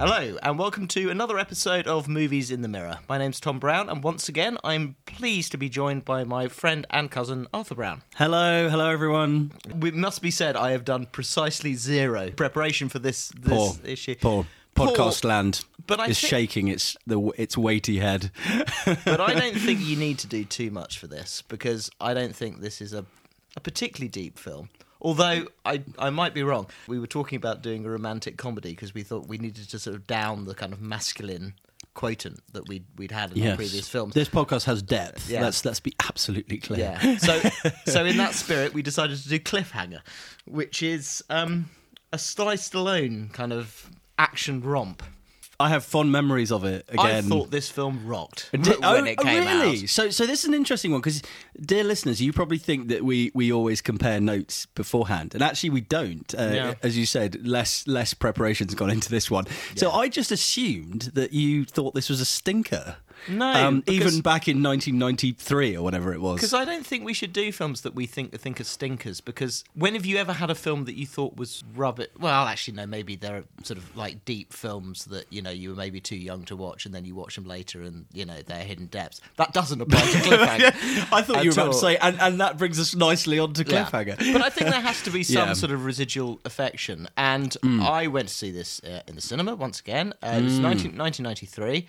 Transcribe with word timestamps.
Hello, 0.00 0.38
and 0.42 0.58
welcome 0.58 0.88
to 0.88 1.10
another 1.10 1.38
episode 1.38 1.86
of 1.86 2.08
Movies 2.08 2.50
in 2.50 2.62
the 2.62 2.68
Mirror. 2.68 3.00
My 3.06 3.18
name's 3.18 3.38
Tom 3.38 3.58
Brown, 3.58 3.90
and 3.90 4.02
once 4.02 4.30
again, 4.30 4.56
I'm 4.64 4.96
pleased 5.04 5.52
to 5.52 5.58
be 5.58 5.68
joined 5.68 6.06
by 6.06 6.24
my 6.24 6.48
friend 6.48 6.86
and 6.88 7.10
cousin, 7.10 7.46
Arthur 7.52 7.74
Brown. 7.74 8.00
Hello, 8.16 8.70
hello 8.70 8.88
everyone. 8.88 9.52
It 9.68 9.94
must 9.94 10.22
be 10.22 10.30
said, 10.30 10.56
I 10.56 10.70
have 10.70 10.86
done 10.86 11.04
precisely 11.04 11.74
zero 11.74 12.30
preparation 12.30 12.88
for 12.88 12.98
this, 12.98 13.28
this 13.38 13.52
Poor, 13.52 13.74
issue. 13.84 14.14
poor 14.14 14.46
podcast 14.74 15.22
land 15.22 15.66
But 15.86 16.00
I 16.00 16.06
is 16.06 16.18
think- 16.18 16.30
shaking 16.30 16.68
its 16.68 16.96
the 17.06 17.20
its 17.36 17.58
weighty 17.58 17.98
head. 17.98 18.30
But 19.04 19.20
I 19.20 19.34
don't 19.34 19.54
think 19.56 19.80
you 19.86 19.96
need 19.96 20.18
to 20.20 20.26
do 20.26 20.46
too 20.46 20.70
much 20.70 20.98
for 20.98 21.08
this, 21.08 21.42
because 21.46 21.90
I 22.00 22.14
don't 22.14 22.34
think 22.34 22.60
this 22.62 22.80
is 22.80 22.94
a, 22.94 23.04
a 23.54 23.60
particularly 23.60 24.08
deep 24.08 24.38
film. 24.38 24.70
Although 25.00 25.46
I, 25.64 25.82
I 25.98 26.10
might 26.10 26.34
be 26.34 26.42
wrong. 26.42 26.66
We 26.86 26.98
were 26.98 27.06
talking 27.06 27.36
about 27.36 27.62
doing 27.62 27.84
a 27.84 27.90
romantic 27.90 28.36
comedy 28.36 28.70
because 28.70 28.92
we 28.94 29.02
thought 29.02 29.26
we 29.28 29.38
needed 29.38 29.68
to 29.70 29.78
sort 29.78 29.96
of 29.96 30.06
down 30.06 30.44
the 30.44 30.54
kind 30.54 30.72
of 30.72 30.80
masculine 30.80 31.54
quotient 31.94 32.40
that 32.52 32.68
we'd, 32.68 32.84
we'd 32.96 33.10
had 33.10 33.36
in 33.36 33.48
our 33.48 33.56
previous 33.56 33.88
films. 33.88 34.14
This 34.14 34.28
podcast 34.28 34.64
has 34.64 34.82
depth. 34.82 35.28
Yeah. 35.28 35.42
Let's 35.42 35.64
let's 35.64 35.80
be 35.80 35.94
absolutely 36.06 36.58
clear. 36.58 36.98
Yeah. 37.02 37.16
So, 37.18 37.40
so 37.86 38.04
in 38.04 38.16
that 38.18 38.34
spirit, 38.34 38.74
we 38.74 38.82
decided 38.82 39.18
to 39.18 39.28
do 39.28 39.38
Cliffhanger, 39.38 40.00
which 40.46 40.82
is 40.82 41.24
um, 41.30 41.70
a 42.12 42.18
Sly 42.18 42.56
Stallone 42.56 43.32
kind 43.32 43.52
of 43.52 43.90
action 44.18 44.60
romp. 44.60 45.02
I 45.60 45.68
have 45.68 45.84
fond 45.84 46.10
memories 46.10 46.50
of 46.50 46.64
it. 46.64 46.86
Again, 46.88 47.06
I 47.06 47.20
thought 47.20 47.50
this 47.50 47.68
film 47.68 48.06
rocked 48.06 48.48
when 48.50 48.62
oh, 48.82 49.04
it 49.04 49.18
oh, 49.18 49.22
came 49.22 49.44
really? 49.44 49.82
out. 49.82 49.88
So, 49.90 50.08
so 50.08 50.24
this 50.24 50.40
is 50.40 50.46
an 50.46 50.54
interesting 50.54 50.90
one 50.90 51.02
because, 51.02 51.22
dear 51.60 51.84
listeners, 51.84 52.20
you 52.20 52.32
probably 52.32 52.56
think 52.56 52.88
that 52.88 53.04
we 53.04 53.30
we 53.34 53.52
always 53.52 53.82
compare 53.82 54.20
notes 54.20 54.64
beforehand, 54.74 55.34
and 55.34 55.42
actually 55.42 55.70
we 55.70 55.82
don't. 55.82 56.34
Uh, 56.34 56.50
Yeah. 56.50 56.74
As 56.82 56.96
you 56.96 57.04
said, 57.04 57.46
less 57.46 57.86
less 57.86 58.14
preparation's 58.14 58.74
gone 58.74 58.90
into 58.90 59.10
this 59.10 59.30
one. 59.30 59.44
So 59.76 59.90
I 59.90 60.08
just 60.08 60.32
assumed 60.32 61.10
that 61.14 61.34
you 61.34 61.66
thought 61.66 61.94
this 61.94 62.08
was 62.08 62.22
a 62.22 62.24
stinker. 62.24 62.96
No, 63.28 63.52
um, 63.52 63.80
because- 63.80 63.94
even 63.94 64.20
back 64.22 64.48
in 64.48 64.62
1993 64.62 65.76
or 65.76 65.82
whatever 65.82 66.12
it 66.12 66.20
was. 66.20 66.36
Because 66.36 66.54
I 66.54 66.64
don't 66.64 66.86
think 66.86 67.04
we 67.04 67.12
should 67.12 67.32
do 67.32 67.52
films 67.52 67.82
that 67.82 67.94
we 67.94 68.06
think 68.06 68.38
think 68.40 68.60
are 68.60 68.64
stinkers. 68.64 69.20
Because 69.20 69.64
when 69.74 69.94
have 69.94 70.06
you 70.06 70.16
ever 70.16 70.32
had 70.32 70.50
a 70.50 70.54
film 70.54 70.84
that 70.84 70.94
you 70.94 71.06
thought 71.06 71.36
was 71.36 71.62
rubbish? 71.74 72.08
Well, 72.18 72.46
actually, 72.46 72.74
no. 72.76 72.86
Maybe 72.86 73.16
there 73.16 73.36
are 73.36 73.44
sort 73.62 73.78
of 73.78 73.96
like 73.96 74.24
deep 74.24 74.52
films 74.52 75.04
that 75.06 75.26
you 75.30 75.42
know 75.42 75.50
you 75.50 75.70
were 75.70 75.76
maybe 75.76 76.00
too 76.00 76.16
young 76.16 76.44
to 76.44 76.56
watch, 76.56 76.86
and 76.86 76.94
then 76.94 77.04
you 77.04 77.14
watch 77.14 77.34
them 77.36 77.44
later, 77.46 77.82
and 77.82 78.06
you 78.12 78.24
know 78.24 78.38
they're 78.46 78.64
hidden 78.64 78.86
depths. 78.86 79.20
That 79.36 79.52
doesn't 79.52 79.80
apply 79.80 80.00
to 80.00 80.06
Cliffhanger. 80.18 81.08
I 81.12 81.22
thought 81.22 81.44
you 81.44 81.50
were 81.50 81.54
about 81.54 81.72
to 81.72 81.78
say, 81.78 81.96
and, 81.98 82.20
and 82.20 82.40
that 82.40 82.56
brings 82.58 82.78
us 82.80 82.94
nicely 82.94 83.38
on 83.38 83.52
to 83.54 83.64
Yeah. 83.66 83.84
Cliffhanger. 83.84 84.32
But 84.32 84.42
I 84.42 84.50
think 84.50 84.70
there 84.70 84.80
has 84.80 85.02
to 85.02 85.10
be 85.10 85.22
some 85.24 85.48
Yeah. 85.48 85.52
sort 85.54 85.72
of 85.72 85.84
residual 85.84 86.40
affection. 86.44 87.08
And 87.16 87.56
Mm. 87.62 87.82
I 87.86 88.06
went 88.06 88.28
to 88.28 88.34
see 88.34 88.50
this 88.50 88.80
uh, 88.84 89.02
in 89.06 89.14
the 89.16 89.20
cinema 89.20 89.54
once 89.54 89.80
again. 89.80 90.14
Uh, 90.22 90.36
it 90.38 90.44
was 90.44 90.58
19, 90.58 90.96
1993. 90.96 91.86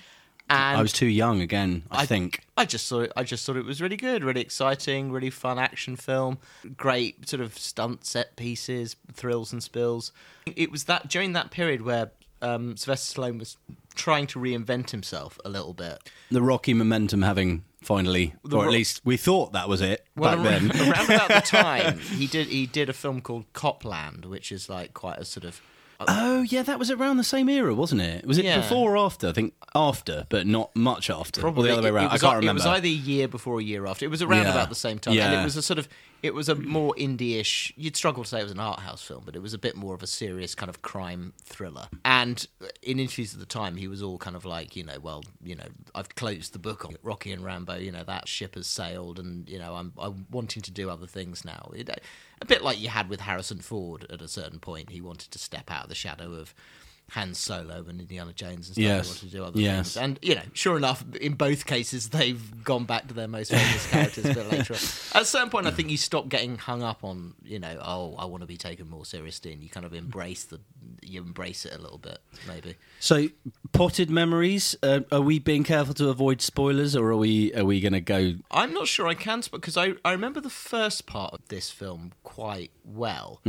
And 0.51 0.77
I 0.77 0.81
was 0.81 0.91
too 0.93 1.05
young 1.07 1.41
again, 1.41 1.83
I, 1.89 2.05
think. 2.05 2.41
I 2.57 2.65
just 2.65 2.87
thought 2.89 3.03
it, 3.05 3.13
I 3.15 3.23
just 3.23 3.45
thought 3.45 3.55
it 3.57 3.65
was 3.65 3.81
really 3.81 3.95
good, 3.97 4.23
really 4.23 4.41
exciting, 4.41 5.11
really 5.11 5.29
fun 5.29 5.57
action 5.59 5.95
film. 5.95 6.39
Great 6.77 7.27
sort 7.29 7.41
of 7.41 7.57
stunt 7.57 8.05
set 8.05 8.35
pieces, 8.35 8.95
thrills 9.13 9.51
and 9.53 9.63
spills. 9.63 10.11
It 10.55 10.71
was 10.71 10.83
that 10.85 11.07
during 11.07 11.33
that 11.33 11.51
period 11.51 11.81
where 11.83 12.11
um, 12.41 12.75
Sylvester 12.75 13.21
Stallone 13.21 13.39
was 13.39 13.57
trying 13.95 14.27
to 14.27 14.39
reinvent 14.39 14.89
himself 14.91 15.39
a 15.45 15.49
little 15.49 15.73
bit. 15.73 15.99
The 16.31 16.41
Rocky 16.41 16.73
momentum 16.73 17.21
having 17.21 17.63
finally, 17.83 18.33
The 18.43 18.57
or 18.57 18.63
at 18.63 18.65
Ro- 18.67 18.71
least 18.71 19.01
we 19.05 19.17
thought 19.17 19.53
that 19.53 19.67
was 19.69 19.81
it 19.81 20.05
Well, 20.15 20.35
back 20.37 20.45
around, 20.45 20.71
then. 20.71 20.91
around 20.91 21.05
about 21.05 21.27
the 21.29 21.41
time 21.45 21.99
he 21.99 22.27
did 22.27 22.47
he 22.47 22.65
did 22.65 22.89
a 22.89 22.93
film 22.93 23.21
called 23.21 23.45
Copland, 23.53 24.25
which 24.25 24.51
is 24.51 24.69
like 24.69 24.93
quite 24.93 25.17
a 25.19 25.25
sort 25.25 25.45
of 25.45 25.61
Oh 26.07 26.41
yeah, 26.41 26.63
that 26.63 26.79
was 26.79 26.89
around 26.91 27.17
the 27.17 27.23
same 27.23 27.49
era, 27.49 27.73
wasn't 27.73 28.01
it? 28.01 28.25
Was 28.25 28.37
it 28.37 28.45
Yeah. 28.45 28.57
before 28.61 28.95
or 28.95 28.97
after? 28.97 29.27
I 29.27 29.31
think 29.33 29.53
after, 29.75 30.25
but 30.29 30.47
not 30.47 30.75
much 30.75 31.09
after. 31.09 31.45
or 31.45 31.51
the 31.51 31.71
other 31.71 31.81
way 31.81 31.89
around. 31.89 32.09
I 32.09 32.13
was, 32.13 32.21
can't 32.21 32.35
remember. 32.37 32.61
It 32.61 32.63
remember. 32.65 32.69
was 32.71 32.77
either 32.79 32.87
a 32.87 32.89
year 32.89 33.27
before 33.27 33.55
or 33.55 33.59
a 33.59 33.63
year 33.63 33.85
after. 33.85 34.05
It 34.05 34.09
was 34.09 34.21
around 34.21 34.43
Yeah. 34.43 34.51
about 34.51 34.69
the 34.69 34.75
same 34.75 34.99
time, 34.99 35.11
and 35.13 35.33
Yeah. 35.33 35.41
it 35.41 35.43
was 35.43 35.55
a 35.57 35.61
sort 35.61 35.79
of. 35.79 35.87
It 36.21 36.33
was 36.33 36.49
a 36.49 36.55
more 36.55 36.93
indie-ish. 36.97 37.73
You'd 37.75 37.95
struggle 37.95 38.23
to 38.23 38.29
say 38.29 38.39
it 38.39 38.43
was 38.43 38.51
an 38.51 38.59
art 38.59 38.81
house 38.81 39.01
film, 39.01 39.23
but 39.25 39.35
it 39.35 39.41
was 39.41 39.53
a 39.53 39.57
bit 39.57 39.75
more 39.75 39.95
of 39.95 40.03
a 40.03 40.07
serious 40.07 40.53
kind 40.53 40.69
of 40.69 40.81
crime 40.81 41.33
thriller. 41.43 41.87
And 42.05 42.45
in 42.83 42.99
interviews 42.99 43.33
at 43.33 43.39
the 43.39 43.45
time, 43.45 43.75
he 43.75 43.87
was 43.87 44.03
all 44.03 44.17
kind 44.17 44.35
of 44.35 44.45
like, 44.45 44.75
you 44.75 44.83
know, 44.83 44.99
well, 45.01 45.23
you 45.43 45.55
know, 45.55 45.65
I've 45.95 46.13
closed 46.15 46.53
the 46.53 46.59
book 46.59 46.85
on 46.85 46.95
Rocky 47.01 47.31
and 47.31 47.43
Rambo. 47.43 47.75
You 47.75 47.91
know, 47.91 48.03
that 48.03 48.27
ship 48.27 48.55
has 48.55 48.67
sailed, 48.67 49.19
and 49.19 49.49
you 49.49 49.57
know, 49.57 49.75
I'm 49.75 49.93
I'm 49.97 50.27
wanting 50.29 50.61
to 50.63 50.71
do 50.71 50.89
other 50.89 51.07
things 51.07 51.43
now. 51.43 51.71
It, 51.73 51.89
a 52.41 52.45
bit 52.45 52.63
like 52.63 52.79
you 52.79 52.89
had 52.89 53.09
with 53.09 53.21
Harrison 53.21 53.59
Ford 53.59 54.05
at 54.09 54.21
a 54.21 54.27
certain 54.27 54.59
point. 54.59 54.89
He 54.89 55.01
wanted 55.01 55.31
to 55.31 55.39
step 55.39 55.71
out 55.71 55.83
of 55.83 55.89
the 55.89 55.95
shadow 55.95 56.33
of. 56.33 56.53
Han 57.11 57.33
Solo 57.33 57.83
and 57.89 57.99
Indiana 57.99 58.31
Jones 58.31 58.67
and 58.67 58.75
stuff. 58.75 58.77
Yes. 58.77 59.05
They 59.05 59.09
wanted 59.09 59.29
to 59.31 59.35
do 59.37 59.43
other 59.43 59.59
Yes. 59.59 59.93
things. 59.93 59.97
And, 59.97 60.19
you 60.21 60.35
know, 60.35 60.41
sure 60.53 60.77
enough, 60.77 61.03
in 61.19 61.33
both 61.33 61.65
cases, 61.65 62.09
they've 62.09 62.63
gone 62.63 62.85
back 62.85 63.09
to 63.09 63.13
their 63.13 63.27
most 63.27 63.51
famous 63.51 63.85
characters 63.87 64.25
a 64.25 64.33
bit 64.33 64.49
later 64.51 64.73
on. 64.75 64.79
At 65.13 65.21
a 65.23 65.25
certain 65.25 65.49
point, 65.49 65.67
I 65.67 65.71
think 65.71 65.89
you 65.89 65.97
stop 65.97 66.29
getting 66.29 66.57
hung 66.57 66.83
up 66.83 67.03
on, 67.03 67.33
you 67.43 67.59
know, 67.59 67.77
oh, 67.81 68.15
I 68.17 68.23
want 68.25 68.43
to 68.43 68.47
be 68.47 68.55
taken 68.55 68.89
more 68.89 69.03
seriously, 69.05 69.51
and 69.51 69.61
you 69.61 69.67
kind 69.67 69.85
of 69.85 69.93
embrace 69.93 70.45
the, 70.45 70.61
you 71.01 71.19
embrace 71.21 71.65
it 71.65 71.73
a 71.73 71.81
little 71.81 71.97
bit, 71.97 72.19
maybe. 72.47 72.75
so, 73.01 73.27
potted 73.73 74.09
memories. 74.09 74.75
Uh, 74.81 75.01
are 75.11 75.19
we 75.21 75.37
being 75.37 75.65
careful 75.65 75.93
to 75.95 76.07
avoid 76.07 76.41
spoilers, 76.41 76.95
or 76.95 77.09
are 77.11 77.17
we 77.17 77.53
are 77.55 77.65
we 77.65 77.81
going 77.81 77.91
to 77.91 77.99
go? 77.99 78.35
I'm 78.51 78.73
not 78.73 78.87
sure 78.87 79.07
I 79.09 79.15
can, 79.15 79.43
because 79.51 79.75
I, 79.75 79.95
I 80.05 80.13
remember 80.13 80.39
the 80.39 80.49
first 80.49 81.07
part 81.07 81.33
of 81.33 81.45
this 81.49 81.69
film 81.71 82.13
quite 82.23 82.71
well. 82.85 83.41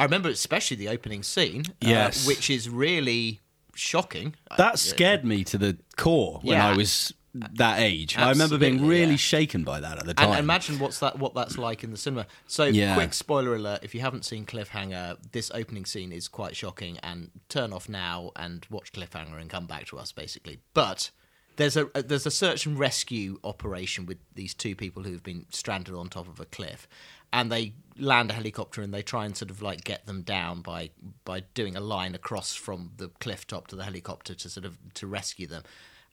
I 0.00 0.04
remember 0.04 0.30
especially 0.30 0.78
the 0.78 0.88
opening 0.88 1.22
scene, 1.22 1.64
uh, 1.84 2.10
which 2.24 2.48
is 2.48 2.70
really 2.70 3.40
shocking. 3.74 4.34
That 4.56 4.78
scared 4.78 5.26
me 5.26 5.44
to 5.44 5.58
the 5.58 5.76
core 5.98 6.40
when 6.42 6.56
Yeah. 6.56 6.68
I 6.68 6.74
was 6.74 7.12
that 7.34 7.80
age. 7.80 8.16
I 8.16 8.30
remember 8.30 8.56
being 8.56 8.86
really 8.86 9.12
yeah. 9.12 9.16
shaken 9.16 9.62
by 9.62 9.78
that 9.80 9.98
at 9.98 10.06
the 10.06 10.14
time. 10.14 10.30
And 10.30 10.38
imagine 10.38 10.78
what's 10.78 11.00
that 11.00 11.18
what 11.18 11.34
that's 11.34 11.58
like 11.58 11.84
in 11.84 11.90
the 11.90 11.98
cinema. 11.98 12.26
So 12.46 12.64
Yeah. 12.64 12.94
quick 12.94 13.12
spoiler 13.12 13.54
alert, 13.54 13.80
if 13.82 13.94
you 13.94 14.00
haven't 14.00 14.24
seen 14.24 14.46
Cliffhanger, 14.46 15.18
this 15.32 15.50
opening 15.52 15.84
scene 15.84 16.12
is 16.12 16.28
quite 16.28 16.56
shocking 16.56 16.96
and 17.02 17.30
turn 17.50 17.74
off 17.74 17.86
now 17.86 18.32
and 18.36 18.66
watch 18.70 18.92
Cliffhanger 18.92 19.38
and 19.38 19.50
come 19.50 19.66
back 19.66 19.86
to 19.88 19.98
us 19.98 20.12
basically. 20.12 20.60
But 20.72 21.10
there's 21.56 21.76
a 21.76 21.84
there's 21.94 22.24
a 22.24 22.30
search 22.30 22.64
and 22.64 22.78
rescue 22.78 23.38
operation 23.44 24.06
with 24.06 24.16
these 24.34 24.54
two 24.54 24.74
people 24.74 25.02
who've 25.02 25.22
been 25.22 25.44
stranded 25.50 25.94
on 25.94 26.08
top 26.08 26.26
of 26.26 26.40
a 26.40 26.46
cliff 26.46 26.88
and 27.32 27.50
they 27.50 27.74
land 27.98 28.30
a 28.30 28.34
helicopter 28.34 28.80
and 28.82 28.94
they 28.94 29.02
try 29.02 29.24
and 29.26 29.36
sort 29.36 29.50
of 29.50 29.60
like 29.60 29.84
get 29.84 30.06
them 30.06 30.22
down 30.22 30.62
by 30.62 30.90
by 31.24 31.40
doing 31.54 31.76
a 31.76 31.80
line 31.80 32.14
across 32.14 32.54
from 32.54 32.90
the 32.96 33.08
cliff 33.20 33.46
top 33.46 33.66
to 33.68 33.76
the 33.76 33.84
helicopter 33.84 34.34
to 34.34 34.48
sort 34.48 34.64
of 34.64 34.78
to 34.94 35.06
rescue 35.06 35.46
them 35.46 35.62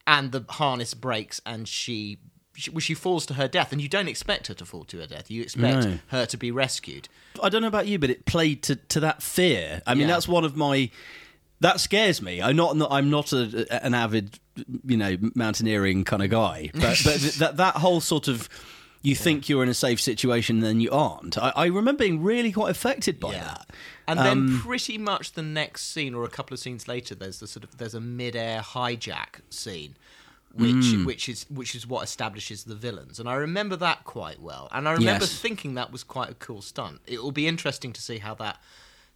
and 0.06 0.32
the 0.32 0.44
harness 0.50 0.92
breaks 0.94 1.40
and 1.46 1.66
she 1.66 2.18
she, 2.54 2.70
well, 2.70 2.80
she 2.80 2.92
falls 2.94 3.24
to 3.26 3.34
her 3.34 3.46
death 3.48 3.72
and 3.72 3.80
you 3.80 3.88
don't 3.88 4.08
expect 4.08 4.48
her 4.48 4.54
to 4.54 4.66
fall 4.66 4.84
to 4.84 4.98
her 4.98 5.06
death 5.06 5.30
you 5.30 5.40
expect 5.42 5.86
No. 5.86 5.98
her 6.08 6.26
to 6.26 6.36
be 6.36 6.50
rescued 6.50 7.08
I 7.42 7.48
don't 7.48 7.62
know 7.62 7.68
about 7.68 7.86
you, 7.86 7.98
but 8.00 8.10
it 8.10 8.26
played 8.26 8.64
to, 8.64 8.74
to 8.74 8.98
that 9.00 9.22
fear. 9.22 9.80
I 9.86 9.94
mean, 9.94 10.08
Yeah. 10.08 10.14
that's 10.14 10.26
one 10.26 10.44
of 10.44 10.56
my 10.56 10.90
that 11.60 11.78
scares 11.80 12.20
me. 12.20 12.42
I'm 12.42 12.56
not 12.56 12.76
I'm 12.90 13.10
not 13.10 13.32
a, 13.32 13.66
an 13.84 13.94
avid 13.94 14.38
you 14.84 14.96
know 14.96 15.16
mountaineering 15.34 16.04
kind 16.04 16.22
of 16.22 16.30
guy, 16.30 16.70
but 16.74 17.00
but 17.04 17.20
that 17.38 17.56
that 17.58 17.76
whole 17.76 18.00
sort 18.00 18.26
of 18.28 18.48
you 19.02 19.14
think 19.14 19.48
you're 19.48 19.62
in 19.62 19.68
a 19.68 19.74
safe 19.74 20.00
situation, 20.00 20.60
then 20.60 20.80
you 20.80 20.90
aren't. 20.90 21.38
I, 21.38 21.52
I 21.54 21.66
remember 21.66 22.02
being 22.04 22.22
really 22.22 22.52
quite 22.52 22.70
affected 22.70 23.20
by 23.20 23.32
that. 23.32 23.70
and 24.06 24.18
Um, 24.18 24.24
then 24.24 24.58
pretty 24.60 24.98
much 24.98 25.32
the 25.32 25.42
next 25.42 25.92
scene 25.92 26.14
or 26.14 26.24
a 26.24 26.28
couple 26.28 26.54
of 26.54 26.60
scenes 26.60 26.88
later 26.88 27.14
there's 27.14 27.38
the 27.40 27.46
sort 27.46 27.64
of 27.64 27.76
there's 27.78 27.94
a 27.94 28.00
mid-air 28.00 28.60
hijack 28.60 29.40
scene 29.50 29.94
which 30.52 30.72
Hmm. 30.94 31.04
which 31.04 31.28
is 31.28 31.44
which 31.50 31.74
is 31.74 31.86
what 31.86 32.02
establishes 32.04 32.64
the 32.64 32.74
villains 32.74 33.20
and 33.20 33.28
I 33.28 33.34
remember 33.34 33.76
that 33.76 34.04
quite 34.04 34.40
well 34.40 34.68
and 34.72 34.88
I 34.88 34.92
remember 34.92 35.26
Yes. 35.26 35.38
thinking 35.38 35.74
that 35.74 35.92
was 35.92 36.02
quite 36.02 36.30
a 36.30 36.34
cool 36.34 36.62
stunt 36.62 37.00
it 37.06 37.22
will 37.22 37.32
be 37.32 37.46
interesting 37.46 37.92
to 37.92 38.00
see 38.00 38.18
how 38.18 38.34
that 38.36 38.58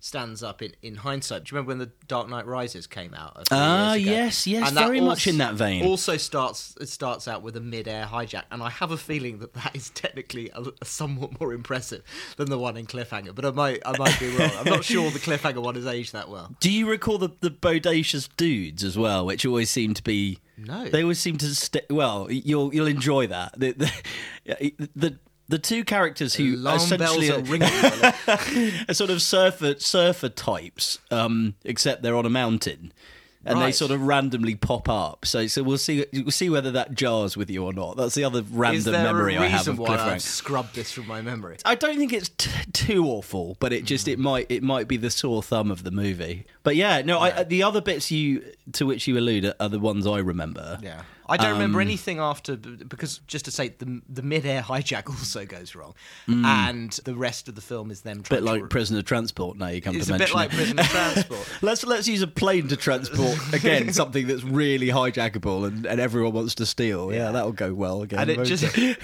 stands 0.03 0.43
up 0.43 0.61
in, 0.61 0.75
in 0.83 0.97
hindsight. 0.97 1.45
Do 1.45 1.53
you 1.53 1.57
remember 1.57 1.69
when 1.69 1.79
the 1.79 1.93
Dark 2.09 2.29
Knight 2.29 2.45
Rises 2.45 2.89
came 2.89 3.15
out? 3.15 3.47
Ah, 3.53 3.93
ago? 3.93 4.03
yes, 4.03 4.49
yes, 4.49 4.69
And 4.69 4.77
very 4.77 5.01
much 5.01 5.29
in 5.29 5.39
that 5.39 5.55
vein. 5.55 5.85
Also 5.85 6.17
starts 6.17 6.77
it 6.81 6.89
starts 6.89 7.29
out 7.29 7.43
with 7.43 7.57
a 7.57 7.61
mid-air 7.61 8.07
hijack, 8.07 8.43
and 8.51 8.65
I 8.65 8.69
have 8.69 8.91
a 8.91 8.97
feeling 8.97 9.39
that 9.39 9.55
that 9.55 9.77
is 9.77 9.91
technically 9.91 10.51
a, 10.55 10.65
a 10.81 10.85
somewhat 10.85 11.41
more 11.41 11.55
impressive 11.55 12.03
than 12.37 12.51
the 12.51 12.59
one 12.59 12.77
in 12.77 12.87
Cliffhanger. 12.87 13.33
But 13.33 13.45
I 13.45 13.51
might 13.53 13.81
I 13.87 13.97
might 13.97 14.19
be 14.19 14.37
wrong. 14.37 14.51
I'm 14.59 14.65
not 14.65 14.85
sure 14.85 15.09
the 15.11 15.21
Cliffhanger 15.21 15.63
one 15.63 15.77
has 15.77 15.87
aged 15.87 16.13
that 16.15 16.29
well. 16.29 16.55
Do 16.59 16.71
you 16.71 16.91
recall 16.91 17.19
the, 17.19 17.31
the 17.41 17.51
bodacious 17.51 18.29
dudes 18.37 18.83
as 18.83 18.99
well, 18.99 19.25
which 19.25 19.47
always 19.47 19.71
seem 19.71 19.95
to 19.95 20.03
be? 20.03 20.41
No. 20.59 20.89
they 20.89 21.03
always 21.03 21.21
seem 21.21 21.39
to. 21.39 21.55
St- 21.55 21.89
well, 21.91 22.29
you'll 22.29 22.75
you'll 22.75 22.89
enjoy 22.89 23.29
that. 23.29 23.59
The 23.59 23.73
the, 23.73 24.91
the, 24.97 25.19
the 25.49 25.59
two 25.59 25.85
characters 25.85 26.35
who 26.35 26.55
Alarm 26.57 26.77
essentially 26.77 27.29
bells 27.29 27.49
are 27.49 27.51
ringing. 27.51 27.69
are 28.89 28.95
sort 28.95 29.11
of 29.11 29.21
surfer 29.23 29.75
surfer 29.79 30.29
types, 30.29 30.99
um, 31.11 31.55
except 31.65 32.03
they're 32.03 32.17
on 32.17 32.27
a 32.27 32.31
mountain. 32.31 32.93
and 33.45 33.61
they 33.61 33.73
sort 33.73 33.91
of 33.91 34.01
randomly 34.01 34.55
pop 34.55 34.89
up. 34.89 35.27
So 35.27 35.49
so 35.49 35.65
we'll 35.65 35.77
see 35.79 36.07
we'll 36.13 36.31
see 36.31 36.49
whether 36.49 36.71
that 36.71 36.95
jars 36.95 37.37
with 37.37 37.51
you 37.51 37.65
or 37.65 37.73
not. 37.73 37.97
That's 37.97 38.15
the 38.15 38.23
other 38.25 38.43
random 38.53 38.93
memory 38.93 39.37
I 39.37 39.47
have 39.47 39.67
of 39.67 39.79
why 39.81 39.97
cliffhanger. 39.97 40.13
I've 40.13 40.23
scrubbed 40.23 40.77
this 40.77 40.93
from 40.93 41.09
my 41.09 41.21
memory? 41.23 41.57
I 41.65 41.75
don't 41.75 41.99
think 41.99 42.13
it's 42.13 42.29
t- 42.39 42.51
too 42.73 43.05
awful, 43.07 43.57
but 43.59 43.73
it 43.73 43.85
just 43.85 44.07
it 44.07 44.19
might 44.21 44.47
it 44.49 44.63
might 44.63 44.87
be 44.87 44.97
the 44.97 45.11
sore 45.11 45.43
thumb 45.43 45.71
of 45.73 45.83
the 45.83 45.91
movie. 45.91 46.47
But 46.65 46.77
yeah, 46.77 47.03
no, 47.03 47.19
I, 47.19 47.43
the 47.43 47.63
other 47.65 47.81
bits 47.81 48.11
you 48.11 48.45
to 48.73 48.87
which 48.87 49.07
you 49.09 49.19
allude 49.19 49.45
are, 49.47 49.55
are 49.59 49.69
the 49.69 49.81
ones 49.81 50.07
I 50.07 50.19
remember. 50.19 50.79
Yeah. 50.83 51.03
I 51.29 51.37
don't 51.39 51.53
remember 51.53 51.81
Um, 51.81 51.87
anything 51.87 52.19
after 52.19 52.57
because 52.57 53.19
just 53.27 53.47
to 53.47 53.51
say 53.51 53.69
the 53.69 54.03
the 54.09 54.21
mid-air 54.23 54.61
hijack 54.61 55.09
also 55.09 55.47
goes 55.47 55.75
wrong, 55.75 55.95
and 56.29 56.93
the 57.05 57.15
rest 57.15 57.49
of 57.49 57.55
the 57.55 57.61
film 57.63 57.91
is 57.91 58.03
them 58.03 58.23
Mm. 58.23 58.29
bit 58.29 58.43
like 58.43 58.63
to. 58.63 58.69
prisoner 58.69 59.03
transport. 59.03 59.57
Now 59.57 59.69
you 59.69 59.81
come 59.81 59.97
it's 59.97 60.07
to 60.09 60.15
a 60.15 60.19
mention 60.19 60.27
bit 60.29 60.35
like 60.37 60.53
it. 60.53 60.57
prisoner 60.57 60.83
transport. 60.85 61.49
Let's 61.63 61.85
let's 61.87 62.07
use 62.07 62.21
a 62.23 62.27
plane 62.27 62.69
to 62.69 62.77
transport 62.77 63.39
again 63.55 63.93
something 63.93 64.27
that's 64.27 64.43
really 64.45 64.89
hijackable 64.89 65.67
and, 65.67 65.87
and 65.87 66.01
everyone 66.01 66.33
wants 66.35 66.55
to 66.57 66.67
steal. 66.67 67.13
Yeah, 67.13 67.31
that'll 67.33 67.53
go 67.53 67.73
well 67.73 68.03
again. 68.03 68.19
and 68.21 68.31
it 68.31 68.45
just 68.45 68.65
it? 68.77 68.99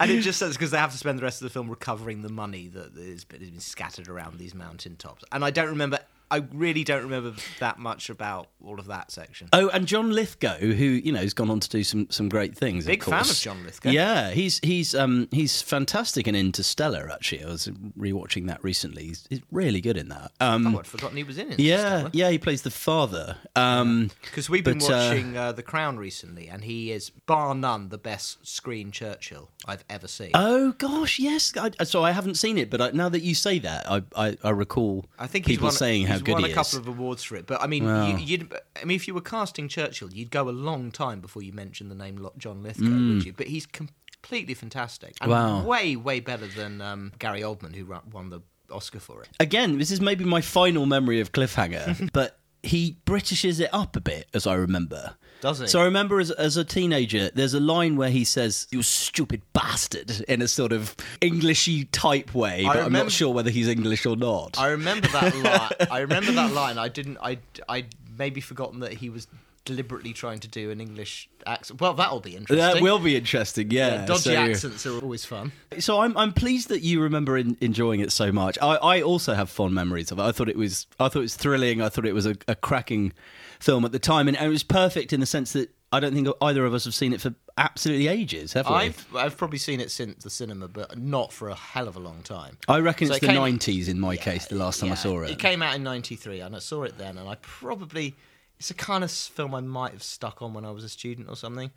and 0.00 0.10
it 0.10 0.22
just 0.22 0.38
says 0.38 0.56
because 0.56 0.72
they 0.72 0.78
have 0.78 0.92
to 0.92 0.98
spend 0.98 1.18
the 1.18 1.22
rest 1.22 1.40
of 1.40 1.44
the 1.46 1.50
film 1.52 1.68
recovering 1.70 2.22
the 2.22 2.30
money 2.30 2.68
that 2.68 2.94
has 2.96 3.24
been 3.24 3.60
scattered 3.60 4.08
around 4.08 4.38
these 4.38 4.54
mountain 4.54 4.96
tops. 4.96 5.24
And 5.30 5.44
I 5.44 5.50
don't 5.50 5.68
remember. 5.68 5.98
I 6.30 6.44
really 6.52 6.84
don't 6.84 7.02
remember 7.02 7.34
that 7.58 7.78
much 7.78 8.08
about 8.10 8.48
all 8.64 8.78
of 8.78 8.86
that 8.86 9.10
section. 9.10 9.48
Oh, 9.52 9.68
and 9.70 9.86
John 9.86 10.10
Lithgow, 10.10 10.58
who 10.58 10.84
you 10.84 11.12
know 11.12 11.20
has 11.20 11.34
gone 11.34 11.50
on 11.50 11.60
to 11.60 11.68
do 11.68 11.82
some 11.82 12.06
some 12.10 12.28
great 12.28 12.56
things. 12.56 12.86
Big 12.86 13.02
of 13.02 13.08
fan 13.08 13.20
of 13.22 13.36
John 13.36 13.64
Lithgow. 13.64 13.90
Yeah, 13.90 14.30
he's 14.30 14.60
he's 14.62 14.94
um 14.94 15.28
he's 15.32 15.60
fantastic 15.62 16.28
in 16.28 16.34
Interstellar. 16.34 17.10
Actually, 17.12 17.44
I 17.44 17.46
was 17.48 17.66
rewatching 17.98 18.46
that 18.46 18.62
recently. 18.62 19.04
He's, 19.06 19.26
he's 19.28 19.40
really 19.50 19.80
good 19.80 19.96
in 19.96 20.08
that. 20.10 20.30
Um, 20.40 20.74
Oh, 20.74 20.78
I'd 20.78 20.86
forgotten 20.86 21.16
he 21.16 21.24
was 21.24 21.38
in 21.38 21.50
it. 21.52 21.58
yeah, 21.60 22.08
yeah, 22.12 22.30
he 22.30 22.38
plays 22.38 22.62
the 22.62 22.70
father. 22.70 23.36
Um, 23.56 24.10
Because 24.22 24.48
we've 24.48 24.62
been 24.64 24.78
But, 24.78 24.90
uh, 24.90 25.08
watching 25.10 25.36
uh, 25.36 25.52
The 25.52 25.62
Crown 25.62 25.96
recently, 25.98 26.48
and 26.48 26.62
he 26.64 26.92
is 26.92 27.10
bar 27.10 27.54
none 27.54 27.88
the 27.88 27.98
best 27.98 28.46
screen 28.46 28.90
Churchill 28.92 29.50
I've 29.66 29.84
ever 29.90 30.06
seen. 30.06 30.30
Oh 30.34 30.72
gosh, 30.72 31.18
yes. 31.18 31.52
I, 31.56 31.70
so 31.84 32.04
I 32.04 32.12
haven't 32.12 32.36
seen 32.36 32.56
it, 32.58 32.70
but 32.70 32.80
I, 32.80 32.90
now 32.90 33.08
that 33.08 33.22
you 33.22 33.34
say 33.34 33.58
that, 33.60 33.90
I 33.90 34.02
I, 34.14 34.36
I 34.44 34.50
recall 34.50 35.06
I 35.18 35.26
think 35.26 35.46
people 35.46 35.66
won, 35.66 35.72
saying 35.72 36.06
how 36.06 36.19
he's 36.26 36.32
won 36.34 36.44
he 36.44 36.50
a 36.50 36.54
couple 36.54 36.78
of 36.78 36.88
awards 36.88 37.22
for 37.22 37.36
it. 37.36 37.46
But 37.46 37.60
I 37.62 37.66
mean, 37.66 37.84
Wow. 37.84 38.06
you, 38.06 38.16
you'd, 38.18 38.54
I 38.80 38.84
mean, 38.84 38.96
if 38.96 39.06
you 39.08 39.14
were 39.14 39.20
casting 39.20 39.68
Churchill, 39.68 40.12
you'd 40.12 40.30
go 40.30 40.48
a 40.48 40.50
long 40.50 40.90
time 40.90 41.20
before 41.20 41.42
you 41.42 41.52
mentioned 41.52 41.90
the 41.90 41.94
name 41.94 42.26
John 42.38 42.62
Lithgow, 42.62 42.90
would 42.90 43.24
you? 43.24 43.32
But 43.32 43.46
he's 43.46 43.66
completely 43.66 44.54
fantastic 44.54 45.14
and 45.20 45.30
Mm. 45.30 45.34
Wow. 45.34 45.64
way, 45.64 45.96
way 45.96 46.20
better 46.20 46.46
than 46.46 46.80
um, 46.80 47.12
Gary 47.18 47.42
Oldman, 47.42 47.74
who 47.76 47.86
won 48.12 48.30
the 48.30 48.40
Oscar 48.72 49.00
for 49.00 49.22
it. 49.22 49.28
Again, 49.40 49.78
this 49.78 49.90
is 49.90 50.00
maybe 50.00 50.24
my 50.24 50.40
final 50.40 50.86
memory 50.86 51.20
of 51.20 51.32
Cliffhanger, 51.32 52.10
but 52.12 52.38
he 52.62 52.96
Britishes 53.04 53.60
it 53.60 53.70
up 53.72 53.96
a 53.96 54.00
bit, 54.00 54.28
as 54.34 54.46
I 54.46 54.54
remember. 54.54 55.14
Does 55.40 55.60
he? 55.60 55.66
So 55.66 55.80
I 55.80 55.84
remember 55.84 56.20
as, 56.20 56.30
as 56.30 56.56
a 56.56 56.64
teenager, 56.64 57.30
there's 57.34 57.54
a 57.54 57.60
line 57.60 57.96
where 57.96 58.10
he 58.10 58.24
says, 58.24 58.66
"You 58.70 58.82
stupid 58.82 59.42
bastard," 59.52 60.20
in 60.28 60.42
a 60.42 60.48
sort 60.48 60.72
of 60.72 60.94
Englishy 61.22 61.84
type 61.86 62.34
way, 62.34 62.64
but 62.64 62.76
I'm 62.76 62.92
not 62.92 63.10
sure 63.10 63.32
whether 63.32 63.50
he's 63.50 63.68
English 63.68 64.04
or 64.04 64.16
not. 64.16 64.58
I 64.58 64.68
remember 64.68 65.08
that 65.08 65.34
line. 65.36 65.88
I 65.90 66.00
remember 66.00 66.32
that 66.32 66.52
line. 66.52 66.78
I 66.78 66.88
didn't. 66.88 67.18
I 67.22 67.38
I 67.68 67.86
maybe 68.18 68.40
forgotten 68.40 68.80
that 68.80 68.92
he 68.92 69.08
was 69.08 69.26
deliberately 69.64 70.12
trying 70.12 70.40
to 70.40 70.48
do 70.48 70.70
an 70.70 70.80
English 70.80 71.28
accent. 71.46 71.80
Well, 71.80 71.94
that'll 71.94 72.20
be 72.20 72.34
interesting. 72.36 72.56
that 72.58 72.82
will 72.82 72.98
be 72.98 73.16
interesting, 73.16 73.70
yeah. 73.70 74.00
Yeah, 74.00 74.06
dodgy 74.06 74.20
so- 74.30 74.36
accents 74.36 74.86
are 74.86 75.00
always 75.00 75.24
fun. 75.24 75.52
So 75.78 76.00
I'm 76.00 76.16
I'm 76.16 76.32
pleased 76.32 76.68
that 76.70 76.80
you 76.82 77.00
remember 77.02 77.36
in, 77.36 77.56
enjoying 77.60 78.00
it 78.00 78.12
so 78.12 78.32
much. 78.32 78.58
I, 78.60 78.76
I 78.76 79.02
also 79.02 79.34
have 79.34 79.50
fond 79.50 79.74
memories 79.74 80.10
of 80.10 80.18
it. 80.18 80.22
I 80.22 80.32
thought 80.32 80.48
it 80.48 80.56
was 80.56 80.86
I 80.98 81.08
thought 81.08 81.20
it 81.20 81.22
was 81.22 81.36
thrilling. 81.36 81.80
I 81.82 81.88
thought 81.88 82.06
it 82.06 82.14
was 82.14 82.26
a, 82.26 82.36
a 82.48 82.54
cracking 82.54 83.12
film 83.60 83.84
at 83.84 83.92
the 83.92 83.98
time, 83.98 84.28
and, 84.28 84.36
and 84.36 84.46
it 84.46 84.50
was 84.50 84.62
perfect 84.62 85.12
in 85.12 85.20
the 85.20 85.26
sense 85.26 85.52
that 85.52 85.70
I 85.92 85.98
don't 86.00 86.14
think 86.14 86.28
either 86.40 86.64
of 86.64 86.72
us 86.72 86.84
have 86.84 86.94
seen 86.94 87.12
it 87.12 87.20
for 87.20 87.34
absolutely 87.58 88.06
ages, 88.08 88.52
have 88.54 88.66
we? 88.68 88.74
I've 88.74 89.06
I've 89.14 89.36
probably 89.36 89.58
seen 89.58 89.80
it 89.80 89.90
since 89.90 90.22
the 90.24 90.30
cinema, 90.30 90.68
but 90.68 90.96
not 90.98 91.32
for 91.32 91.48
a 91.48 91.54
hell 91.54 91.86
of 91.88 91.96
a 91.96 92.00
long 92.00 92.22
time. 92.22 92.56
I 92.68 92.78
reckon 92.78 93.08
So 93.08 93.14
it's 93.14 93.22
it 93.22 93.26
the 93.26 93.32
came- 93.34 93.58
90s 93.58 93.88
in 93.88 94.00
my 94.00 94.16
case. 94.16 94.46
The 94.46 94.56
last 94.56 94.80
time 94.80 94.92
I 94.92 94.94
saw 94.94 95.20
it. 95.22 95.30
It 95.30 95.38
came 95.38 95.60
out 95.62 95.74
in 95.74 95.82
'93, 95.82 96.40
and 96.40 96.56
I 96.56 96.60
saw 96.60 96.84
it 96.84 96.96
then, 96.96 97.18
and 97.18 97.28
I 97.28 97.36
probably 97.42 98.14
it's 98.60 98.70
a 98.70 98.74
kind 98.74 99.02
of 99.02 99.10
film 99.10 99.54
I 99.54 99.62
might 99.62 99.92
have 99.92 100.02
stuck 100.02 100.42
on 100.42 100.52
when 100.52 100.66
I 100.66 100.70
was 100.70 100.84
a 100.84 100.88
student 100.90 101.30
or 101.30 101.34
something. 101.34 101.70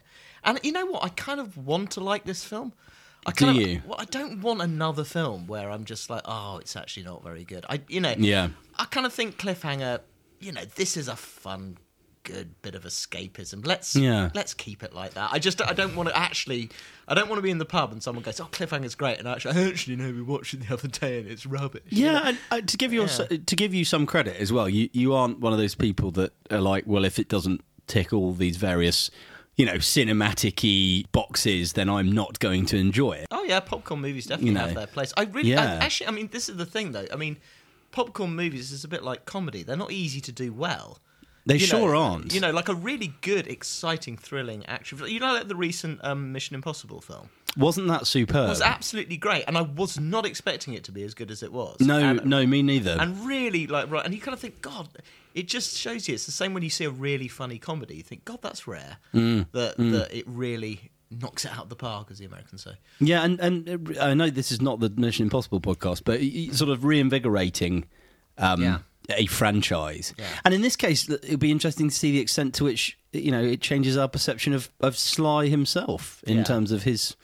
And 0.44 0.60
you 0.64 0.74
know 0.74 0.86
what? 0.86 1.02
I 1.02 1.08
kind 1.08 1.40
of 1.40 1.56
want 1.56 1.92
to 1.92 2.02
like 2.02 2.26
this 2.26 2.44
film. 2.44 2.74
I 3.26 3.32
Do 3.32 3.46
kind 3.46 3.58
of, 3.58 3.64
you? 3.66 3.82
Well, 3.88 3.96
I 3.98 4.04
don't 4.04 4.42
want 4.42 4.62
another 4.62 5.06
film 5.06 5.48
where 5.48 5.72
I'm 5.72 5.86
just 5.86 6.10
like, 6.10 6.24
oh, 6.26 6.58
it's 6.58 6.76
actually 6.76 7.04
not 7.04 7.24
very 7.24 7.46
good. 7.46 7.66
I, 7.70 7.80
you 7.88 8.02
know, 8.02 8.14
Yeah. 8.18 8.50
I 8.78 8.84
kind 8.84 9.06
of 9.06 9.14
think 9.14 9.38
Cliffhanger. 9.38 10.02
You 10.42 10.52
know, 10.52 10.66
this 10.76 10.98
is 10.98 11.08
a 11.08 11.16
fun, 11.16 11.78
good 12.24 12.62
bit 12.62 12.74
of 12.76 12.84
escapism. 12.84 13.66
Let's 13.66 13.96
Yeah. 13.96 14.30
let's 14.34 14.54
keep 14.54 14.82
it 14.84 14.94
like 14.94 15.14
that. 15.16 15.30
I 15.32 15.40
just 15.40 15.62
I 15.62 15.74
don't 15.74 15.96
want 15.96 16.10
to 16.10 16.18
actually. 16.18 16.70
I 17.08 17.14
don't 17.16 17.28
want 17.30 17.38
to 17.38 17.42
be 17.44 17.50
in 17.52 17.58
the 17.58 17.66
pub 17.66 17.92
and 17.92 18.02
someone 18.02 18.24
goes, 18.24 18.40
"Oh, 18.40 18.46
Cliffhanger's 18.52 18.96
great," 18.96 19.20
and 19.20 19.28
actually, 19.28 19.60
I 19.60 19.68
actually 19.68 19.98
know 19.98 20.12
we 20.12 20.22
watched 20.22 20.54
it 20.54 20.68
the 20.68 20.74
other 20.74 20.88
day 20.88 21.20
and 21.20 21.28
it's 21.30 21.46
rubbish. 21.46 21.84
you 21.90 22.06
know? 22.06 22.12
Yeah, 22.14 22.22
and 22.30 22.38
uh, 22.52 22.62
to 22.62 22.78
give 22.78 22.94
you 22.94 23.02
Yeah. 23.06 23.38
to 23.46 23.56
give 23.56 23.74
you 23.74 23.84
some 23.86 24.06
credit 24.06 24.38
as 24.38 24.52
well, 24.54 24.70
you 24.70 24.90
you 24.94 25.14
aren't 25.14 25.40
one 25.40 25.52
of 25.54 25.60
those 25.60 25.76
people 25.76 26.12
that 26.12 26.32
are 26.50 26.62
like, 26.62 26.86
well, 26.88 27.04
if 27.06 27.20
it 27.20 27.28
doesn't 27.28 27.62
tick 27.88 28.14
all 28.14 28.32
these 28.34 28.56
various, 28.56 29.12
you 29.58 29.66
know, 29.66 29.76
cinematic-y 30.28 31.04
boxes, 31.12 31.74
then 31.74 31.90
I'm 31.90 32.12
not 32.12 32.40
going 32.40 32.66
to 32.68 32.78
enjoy 32.78 33.14
it. 33.14 33.28
Oh 33.32 33.44
yeah, 33.44 33.60
popcorn 33.60 34.02
movies 34.02 34.26
definitely 34.28 34.50
You 34.50 34.54
know. 34.56 34.62
have 34.68 34.76
their 34.76 34.88
place. 34.88 35.14
I 35.18 35.24
really, 35.26 35.50
Yeah. 35.50 35.80
I, 35.82 35.86
actually, 35.86 36.08
I 36.08 36.12
mean, 36.12 36.30
this 36.32 36.48
is 36.50 36.56
the 36.58 36.66
thing 36.66 36.94
though. 36.94 37.06
I 37.12 37.18
mean, 37.18 37.38
popcorn 37.92 38.36
movies 38.36 38.72
is 38.72 38.84
a 38.84 38.88
bit 38.88 39.04
like 39.04 39.26
comedy. 39.26 39.64
They're 39.64 39.76
not 39.76 39.92
easy 39.92 40.22
to 40.22 40.32
do 40.32 40.54
well. 40.54 41.00
They 41.46 41.56
You 41.56 41.68
know, 41.68 41.80
sure 41.80 41.96
aren't. 41.96 42.34
You 42.34 42.40
know, 42.40 42.52
like 42.52 42.70
a 42.70 42.76
really 42.76 43.14
good, 43.22 43.48
exciting, 43.48 44.18
thrilling 44.18 44.66
action. 44.66 45.00
You 45.06 45.20
know, 45.20 45.34
like 45.34 45.48
the 45.48 45.56
recent 45.56 46.00
um, 46.04 46.32
Mission 46.32 46.56
Impossible 46.56 47.02
film 47.02 47.30
Wasn't 47.58 47.88
that 47.90 48.08
superb? 48.08 48.46
it 48.46 48.50
was 48.50 48.62
absolutely 48.62 49.18
great, 49.18 49.44
and 49.48 49.58
I 49.58 49.62
was 49.62 50.00
not 50.00 50.26
expecting 50.26 50.74
it 50.74 50.84
to 50.86 50.92
be 50.92 51.04
as 51.04 51.14
good 51.14 51.32
as 51.32 51.44
it 51.44 51.52
was. 51.52 51.78
no, 51.82 52.00
and, 52.00 52.26
no, 52.26 52.46
me 52.46 52.62
neither. 52.64 52.98
and 53.00 53.26
really 53.26 53.68
like 53.68 53.92
right, 53.92 54.06
and 54.06 54.14
you 54.14 54.22
kind 54.22 54.34
of 54.34 54.40
think, 54.40 54.62
God, 54.62 54.88
it 55.34 55.48
just 55.48 55.76
shows 55.78 56.08
you. 56.08 56.14
It's 56.14 56.26
the 56.26 56.32
same 56.32 56.54
when 56.54 56.64
you 56.64 56.70
see 56.70 56.86
a 56.86 56.92
really 56.92 57.28
funny 57.28 57.60
comedy. 57.60 57.96
You 57.96 58.04
think, 58.04 58.24
God, 58.24 58.42
that's 58.42 58.66
rare. 58.68 58.98
Mm. 59.14 59.48
That 59.52 59.78
that 59.78 60.16
it 60.18 60.26
really 60.28 60.92
knocks 61.12 61.46
it 61.46 61.52
out 61.52 61.64
of 61.64 61.70
the 61.70 61.76
park, 61.76 62.08
as 62.10 62.20
the 62.20 62.26
Americans 62.26 62.64
say. 62.64 62.76
Yeah, 63.00 63.24
and 63.24 63.40
and 63.40 63.98
I 64.00 64.14
know 64.14 64.30
this 64.30 64.52
is 64.52 64.62
not 64.62 64.80
the 64.80 64.90
Mission 64.90 65.24
Impossible 65.26 65.60
podcast, 65.60 66.04
but 66.06 66.22
sort 66.56 66.72
of 66.72 66.86
reinvigorating 66.86 67.86
um, 68.38 68.62
Yeah. 68.62 68.80
A 69.10 69.26
franchise. 69.26 70.14
Yeah. 70.18 70.26
And 70.46 70.54
in 70.54 70.62
this 70.62 70.76
case, 70.76 71.10
it'd 71.10 71.40
be 71.40 71.52
interesting 71.52 71.90
to 71.90 71.96
see 71.96 72.12
the 72.12 72.20
extent 72.20 72.54
to 72.56 72.64
which 72.64 72.98
you 73.12 73.32
know 73.32 73.44
it 73.44 73.62
changes 73.62 73.98
our 73.98 74.08
perception 74.08 74.54
of 74.54 74.70
of 74.80 74.98
Sly 74.98 75.48
himself 75.48 76.24
in 76.28 76.38
Yeah. 76.38 76.44
terms 76.44 76.72
of 76.72 76.84
his 76.84 77.16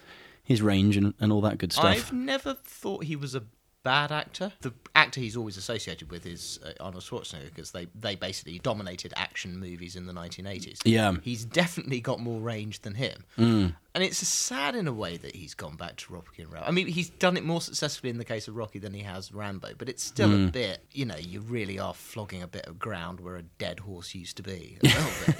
his 0.43 0.61
range 0.61 0.97
and, 0.97 1.13
and 1.19 1.31
all 1.31 1.41
that 1.41 1.57
good 1.57 1.71
stuff. 1.71 1.85
I've 1.85 2.11
never 2.13 2.53
thought 2.55 3.03
he 3.03 3.15
was 3.15 3.35
a 3.35 3.43
bad 3.83 4.11
actor. 4.11 4.51
The 4.61 4.73
actor 4.95 5.21
he's 5.21 5.37
always 5.37 5.57
associated 5.57 6.11
with 6.11 6.25
is 6.25 6.59
uh, 6.65 6.71
Arnold 6.83 7.03
Schwarzenegger 7.03 7.45
because 7.45 7.71
they, 7.71 7.87
they 7.95 8.15
basically 8.15 8.59
dominated 8.59 9.13
action 9.15 9.57
movies 9.57 9.95
in 9.95 10.05
the 10.05 10.11
1980s. 10.13 10.79
Yeah. 10.85 11.11
Mm. 11.11 11.21
He's 11.23 11.45
definitely 11.45 12.01
got 12.01 12.19
more 12.19 12.41
range 12.41 12.81
than 12.81 12.95
him. 12.95 13.75
And 13.99 14.07
it's 14.07 14.25
sad 14.25 14.75
in 14.77 14.87
a 14.87 14.93
way 14.93 15.17
that 15.17 15.35
he's 15.35 15.53
gone 15.53 15.75
back 15.75 15.97
to 15.97 16.13
Rocky 16.13 16.41
and 16.43 16.53
Rambo. 16.53 16.65
I 16.65 16.71
mean, 16.71 16.87
he's 16.87 17.09
done 17.09 17.35
it 17.35 17.43
more 17.43 17.59
successfully 17.59 18.09
in 18.09 18.17
the 18.17 18.23
case 18.23 18.47
of 18.47 18.55
Rocky 18.55 18.79
than 18.79 18.93
he 18.93 19.01
has 19.03 19.33
Rambo, 19.33 19.73
but 19.77 19.89
it's 19.89 20.01
still 20.05 20.29
Mm. 20.29 20.47
a 20.47 20.51
bit, 20.51 20.85
you 20.93 21.03
know, 21.03 21.17
you 21.17 21.41
really 21.41 21.77
are 21.79 21.93
flogging 21.93 22.41
a 22.41 22.47
bit 22.47 22.65
of 22.65 22.79
ground 22.79 23.19
where 23.19 23.35
a 23.35 23.41
dead 23.41 23.79
horse 23.81 24.15
used 24.15 24.37
to 24.37 24.43
be. 24.43 24.77
Bit, 24.81 24.93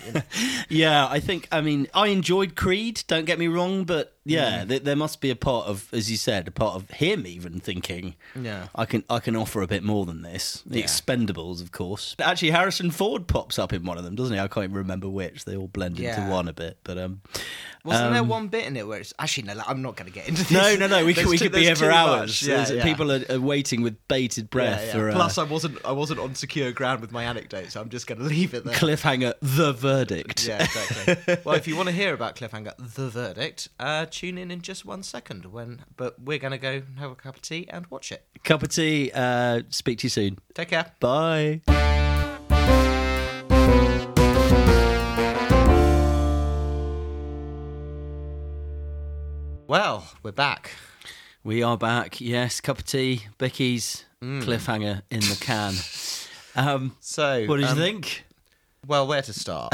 you 0.05 0.11
know. 0.11 0.21
Yeah, 0.67 1.07
I 1.07 1.21
think. 1.21 1.47
I 1.53 1.61
mean, 1.61 1.87
I 1.93 2.07
enjoyed 2.07 2.57
Creed. 2.57 3.01
Don't 3.07 3.23
get 3.25 3.39
me 3.39 3.47
wrong, 3.47 3.85
but 3.85 4.13
Mm. 4.27 4.31
yeah, 4.33 4.65
there, 4.65 4.79
there 4.79 4.95
must 4.97 5.21
be 5.21 5.29
a 5.29 5.35
part 5.37 5.67
of, 5.67 5.87
as 5.93 6.11
you 6.11 6.17
said, 6.17 6.45
a 6.47 6.51
part 6.51 6.75
of 6.75 6.89
him 6.91 7.25
even 7.25 7.61
thinking, 7.61 8.15
Yeah. 8.39 8.67
I 8.75 8.83
can, 8.85 9.05
I 9.09 9.19
can 9.19 9.37
offer 9.37 9.61
a 9.61 9.67
bit 9.67 9.83
more 9.83 10.05
than 10.05 10.21
this. 10.21 10.61
The 10.65 10.79
Yeah. 10.79 10.85
Expendables, 10.85 11.61
of 11.61 11.71
course. 11.71 12.15
Actually, 12.19 12.51
Harrison 12.51 12.91
Ford 12.91 13.25
pops 13.27 13.57
up 13.57 13.71
in 13.71 13.85
one 13.85 13.97
of 13.97 14.03
them, 14.03 14.15
doesn't 14.15 14.33
he? 14.33 14.39
I 14.39 14.49
can't 14.49 14.65
even 14.65 14.75
remember 14.75 15.07
which. 15.07 15.45
They 15.45 15.55
all 15.55 15.69
blend 15.69 15.97
Yeah. 15.97 16.19
into 16.19 16.29
one 16.29 16.49
a 16.49 16.53
bit, 16.53 16.79
but 16.83 16.97
um, 16.97 17.21
Wasn't 17.85 18.11
there 18.11 18.21
Um, 18.21 18.27
one 18.27 18.48
bit 18.49 18.65
in 18.65 18.75
it 18.75 18.87
where 18.87 18.99
it's 18.99 19.13
actually 19.19 19.43
no? 19.43 19.61
I'm 19.67 19.81
not 19.81 19.95
going 19.95 20.11
to 20.11 20.13
get 20.13 20.27
into 20.27 20.43
this. 20.43 20.51
no, 20.51 20.75
no, 20.75 20.87
no. 20.87 21.05
We 21.05 21.13
could, 21.15 21.27
we 21.27 21.37
could 21.37 21.51
be 21.51 21.73
for 21.75 21.91
hours. 21.91 22.41
Yeah, 22.41 22.67
yeah. 22.69 22.83
People 22.83 23.11
are, 23.11 23.23
are 23.29 23.39
waiting 23.39 23.81
with 23.81 23.95
bated 24.07 24.49
breath 24.49 24.87
yeah. 24.87 24.91
for 24.91 25.09
uh, 25.09 25.13
Plus, 25.13 25.37
I 25.37 25.43
wasn't 25.43 25.83
I 25.85 25.91
wasn't 25.91 26.19
on 26.19 26.35
secure 26.35 26.71
ground 26.71 27.01
with 27.01 27.11
my 27.11 27.23
anecdote, 27.23 27.71
so 27.71 27.81
I'm 27.81 27.89
just 27.89 28.07
going 28.07 28.19
to 28.19 28.25
leave 28.25 28.53
it 28.53 28.65
there. 28.65 28.75
cliffhanger. 28.75 29.33
The 29.41 29.73
verdict. 29.73 30.47
yeah, 30.47 30.63
exactly. 30.63 31.37
well, 31.43 31.55
if 31.55 31.67
you 31.67 31.75
want 31.75 31.89
to 31.89 31.95
hear 31.95 32.13
about 32.13 32.35
Cliffhanger, 32.35 32.73
the 32.95 33.09
verdict, 33.09 33.69
uh, 33.79 34.05
tune 34.09 34.37
in 34.37 34.51
in 34.51 34.61
just 34.61 34.85
one 34.85 35.03
second. 35.03 35.45
When, 35.45 35.83
but 35.97 36.19
we're 36.21 36.39
going 36.39 36.51
to 36.51 36.57
go 36.57 36.81
have 36.97 37.11
a 37.11 37.15
cup 37.15 37.35
of 37.35 37.41
tea 37.41 37.67
and 37.69 37.85
watch 37.87 38.11
it. 38.11 38.25
Cup 38.43 38.63
of 38.63 38.69
tea. 38.69 39.11
Uh, 39.13 39.61
speak 39.69 39.99
to 39.99 40.05
you 40.05 40.09
soon. 40.09 40.39
Take 40.53 40.69
care. 40.69 40.91
Bye. 40.99 41.61
Well, 49.69 50.07
we're 50.23 50.31
back. 50.31 50.71
We 51.43 51.61
are 51.61 51.77
back. 51.77 52.19
Yes, 52.19 52.59
cup 52.59 52.79
of 52.79 52.85
tea. 52.85 53.27
Becky's 53.37 54.03
Mm. 54.19 54.41
cliffhanger 54.41 55.03
in 55.11 55.19
the 55.19 55.37
can. 55.39 55.75
Um, 56.55 56.97
So, 56.99 57.45
what 57.45 57.57
did 57.57 57.65
um, 57.67 57.77
you 57.77 57.83
think? 57.83 58.25
Well, 58.87 59.05
where 59.05 59.21
to 59.21 59.31
start? 59.31 59.71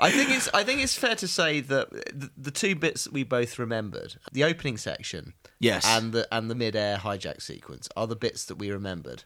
I 0.00 0.10
think 0.10 0.30
it's 0.30 0.48
I 0.54 0.64
think 0.64 0.80
it's 0.80 0.96
fair 0.96 1.14
to 1.14 1.28
say 1.28 1.60
that 1.60 1.90
the, 1.90 2.30
the 2.38 2.50
two 2.50 2.74
bits 2.74 3.04
that 3.04 3.12
we 3.12 3.22
both 3.22 3.58
remembered, 3.58 4.16
the 4.32 4.44
opening 4.44 4.78
section, 4.78 5.34
Yes. 5.60 5.84
and 5.86 6.14
the 6.14 6.26
and 6.34 6.50
the 6.50 6.54
mid-air 6.54 6.96
hijack 6.96 7.42
sequence, 7.42 7.90
are 7.98 8.06
the 8.06 8.16
bits 8.16 8.46
that 8.46 8.54
we 8.56 8.70
remembered. 8.70 9.24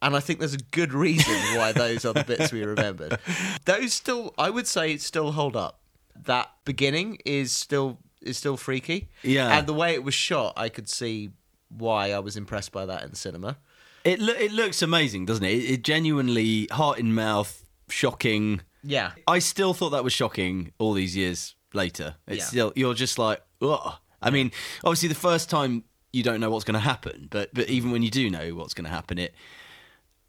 And 0.00 0.14
I 0.14 0.20
think 0.20 0.38
there's 0.38 0.54
a 0.54 0.58
good 0.70 0.92
reason 0.92 1.34
why 1.58 1.72
those 1.72 2.04
are 2.04 2.14
the 2.14 2.22
bits 2.22 2.52
we 2.52 2.62
remembered. 2.64 3.18
Those 3.64 3.92
still, 3.92 4.34
I 4.38 4.50
would 4.50 4.68
say, 4.68 4.96
still 4.98 5.32
hold 5.32 5.56
up. 5.56 5.80
That 6.14 6.50
beginning 6.64 7.18
is 7.26 7.50
still 7.50 7.98
is 8.22 8.36
still 8.38 8.56
freaky. 8.56 9.08
Yeah. 9.22 9.58
and 9.58 9.66
the 9.66 9.74
way 9.74 9.94
it 9.94 10.04
was 10.04 10.14
shot, 10.14 10.54
I 10.56 10.68
could 10.68 10.88
see 10.88 11.30
why 11.68 12.12
I 12.12 12.18
was 12.18 12.36
impressed 12.36 12.72
by 12.72 12.86
that 12.86 13.02
in 13.02 13.10
the 13.10 13.16
cinema. 13.16 13.58
It 14.04 14.18
lo- 14.20 14.34
it 14.34 14.52
looks 14.52 14.82
amazing, 14.82 15.26
doesn't 15.26 15.44
it? 15.44 15.52
it? 15.52 15.70
It 15.70 15.82
genuinely 15.84 16.66
heart 16.72 16.98
in 16.98 17.14
mouth, 17.14 17.64
shocking. 17.88 18.62
Yeah, 18.82 19.12
I 19.26 19.38
still 19.40 19.74
thought 19.74 19.90
that 19.90 20.04
was 20.04 20.12
shocking 20.12 20.72
all 20.78 20.94
these 20.94 21.14
years 21.16 21.54
later. 21.74 22.16
It's 22.26 22.38
Yeah. 22.38 22.44
still 22.46 22.72
you're 22.76 22.94
just 22.94 23.18
like, 23.18 23.42
ugh. 23.60 23.94
I 24.22 24.30
mean, 24.30 24.52
obviously 24.84 25.08
the 25.08 25.14
first 25.14 25.48
time 25.50 25.84
you 26.12 26.22
don't 26.22 26.40
know 26.40 26.50
what's 26.50 26.64
going 26.64 26.74
to 26.74 26.80
happen, 26.80 27.28
but 27.30 27.52
but 27.54 27.68
even 27.68 27.90
when 27.92 28.02
you 28.02 28.10
do 28.10 28.28
know 28.30 28.54
what's 28.54 28.74
going 28.74 28.86
to 28.86 28.90
happen, 28.90 29.18
it 29.18 29.34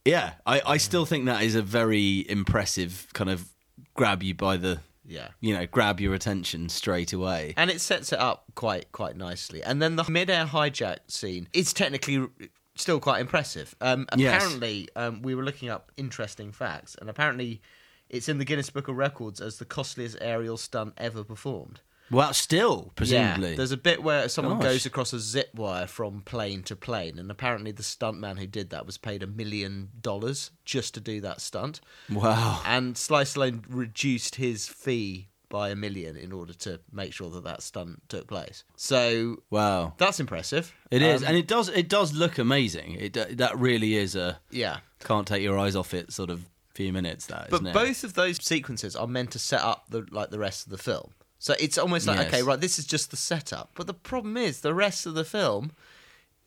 yeah, 0.06 0.34
I 0.46 0.62
I 0.66 0.78
still 0.78 1.06
think 1.06 1.26
that 1.26 1.42
is 1.44 1.56
a 1.56 1.62
very 1.62 2.26
impressive 2.30 3.08
kind 3.14 3.30
of 3.30 3.48
grab 3.94 4.22
you 4.24 4.34
by 4.34 4.58
the 4.58 4.80
yeah. 5.06 5.30
you 5.40 5.54
know 5.58 5.66
grab 5.66 6.00
your 6.00 6.14
attention 6.14 6.70
straight 6.70 7.14
away. 7.14 7.54
and 7.58 7.70
it 7.70 7.82
sets 7.82 8.12
it 8.14 8.20
up 8.20 8.46
quite 8.56 8.92
quite 8.92 9.16
nicely. 9.16 9.64
And 9.64 9.82
then 9.82 9.96
the 9.96 10.06
mid-air 10.10 10.46
hijack 10.46 11.00
scene 11.08 11.48
is 11.54 11.74
technically 11.74 12.28
still 12.76 13.00
quite 13.00 13.22
impressive. 13.22 13.76
Um, 13.82 14.08
Yes. 14.16 14.36
apparently, 14.44 14.88
um, 14.96 15.22
we 15.22 15.36
were 15.36 15.44
looking 15.44 15.70
up 15.70 15.92
interesting 15.98 16.52
facts, 16.52 16.96
and 17.00 17.10
apparently, 17.10 17.62
it's 18.10 18.28
in 18.30 18.38
the 18.38 18.46
Guinness 18.46 18.70
Book 18.70 18.88
of 18.88 18.96
Records 18.96 19.40
as 19.42 19.58
the 19.58 19.66
costliest 19.66 20.18
aerial 20.22 20.58
stunt 20.58 20.94
ever 20.98 21.24
performed. 21.24 21.82
Well, 22.12 22.34
still 22.34 22.92
presumably. 22.96 23.52
Yeah, 23.52 23.56
there's 23.56 23.72
a 23.72 23.78
bit 23.78 24.04
where 24.04 24.28
someone 24.30 24.58
Gosh. 24.58 24.64
goes 24.66 24.86
across 24.86 25.14
a 25.14 25.20
zip 25.20 25.50
wire 25.56 25.88
from 25.88 26.22
plane 26.22 26.62
to 26.64 26.76
plane, 26.76 27.18
and 27.18 27.32
apparently 27.32 27.72
the 27.72 27.84
stuntman 27.84 28.38
who 28.38 28.48
did 28.48 28.70
that 28.72 28.86
was 28.86 28.98
paid 28.98 29.24
a 29.24 29.28
million 29.28 29.90
dollars 30.02 30.52
just 30.66 30.94
to 30.96 31.00
do 31.00 31.22
that 31.22 31.42
stunt. 31.42 31.80
wow. 32.12 32.62
And 32.66 32.98
Sly 32.98 33.24
Stallone 33.24 33.64
reduced 33.70 34.36
his 34.36 34.68
fee 34.68 35.30
by 35.50 35.70
a 35.70 35.76
million 35.76 36.16
in 36.16 36.32
order 36.32 36.54
to 36.54 36.80
make 36.94 37.12
sure 37.14 37.30
that 37.30 37.44
that 37.44 37.62
stunt 37.62 38.02
took 38.08 38.26
place. 38.28 38.64
So 38.78 39.44
Wow. 39.50 39.94
that's 39.98 40.20
impressive. 40.20 40.74
It 40.90 41.02
is, 41.02 41.22
Um, 41.24 41.30
and 41.30 41.38
it 41.38 41.46
does. 41.48 41.68
It 41.70 41.90
does 41.90 42.14
look 42.14 42.38
amazing. 42.38 42.94
It 42.94 43.38
that 43.38 43.58
really 43.58 43.96
is 43.96 44.16
a 44.16 44.40
yeah. 44.50 44.78
can't 45.04 45.28
take 45.28 45.44
your 45.44 45.58
eyes 45.60 45.76
off 45.76 45.94
it 45.94 46.14
sort 46.14 46.30
of 46.30 46.46
few 46.74 46.94
minutes. 46.94 47.26
That 47.26 47.50
But 47.50 47.64
both 47.74 48.06
of 48.06 48.14
those 48.14 48.42
sequences 48.44 48.96
are 48.96 49.08
meant 49.08 49.32
to 49.32 49.40
set 49.40 49.60
up 49.62 49.86
the 49.90 50.06
like 50.10 50.30
the 50.30 50.40
rest 50.40 50.66
of 50.66 50.72
the 50.72 50.78
film. 50.78 51.12
So 51.42 51.56
it's 51.60 51.80
almost 51.80 52.06
like 52.06 52.20
Yes. 52.20 52.28
okay, 52.28 52.44
right, 52.44 52.62
this 52.62 52.78
is 52.78 52.86
just 52.86 53.10
the 53.10 53.18
setup. 53.18 53.72
But 53.74 53.88
the 53.88 53.96
problem 53.96 54.38
is 54.38 54.62
the 54.62 54.76
rest 54.76 55.08
of 55.08 55.16
the 55.16 55.24
film 55.26 55.72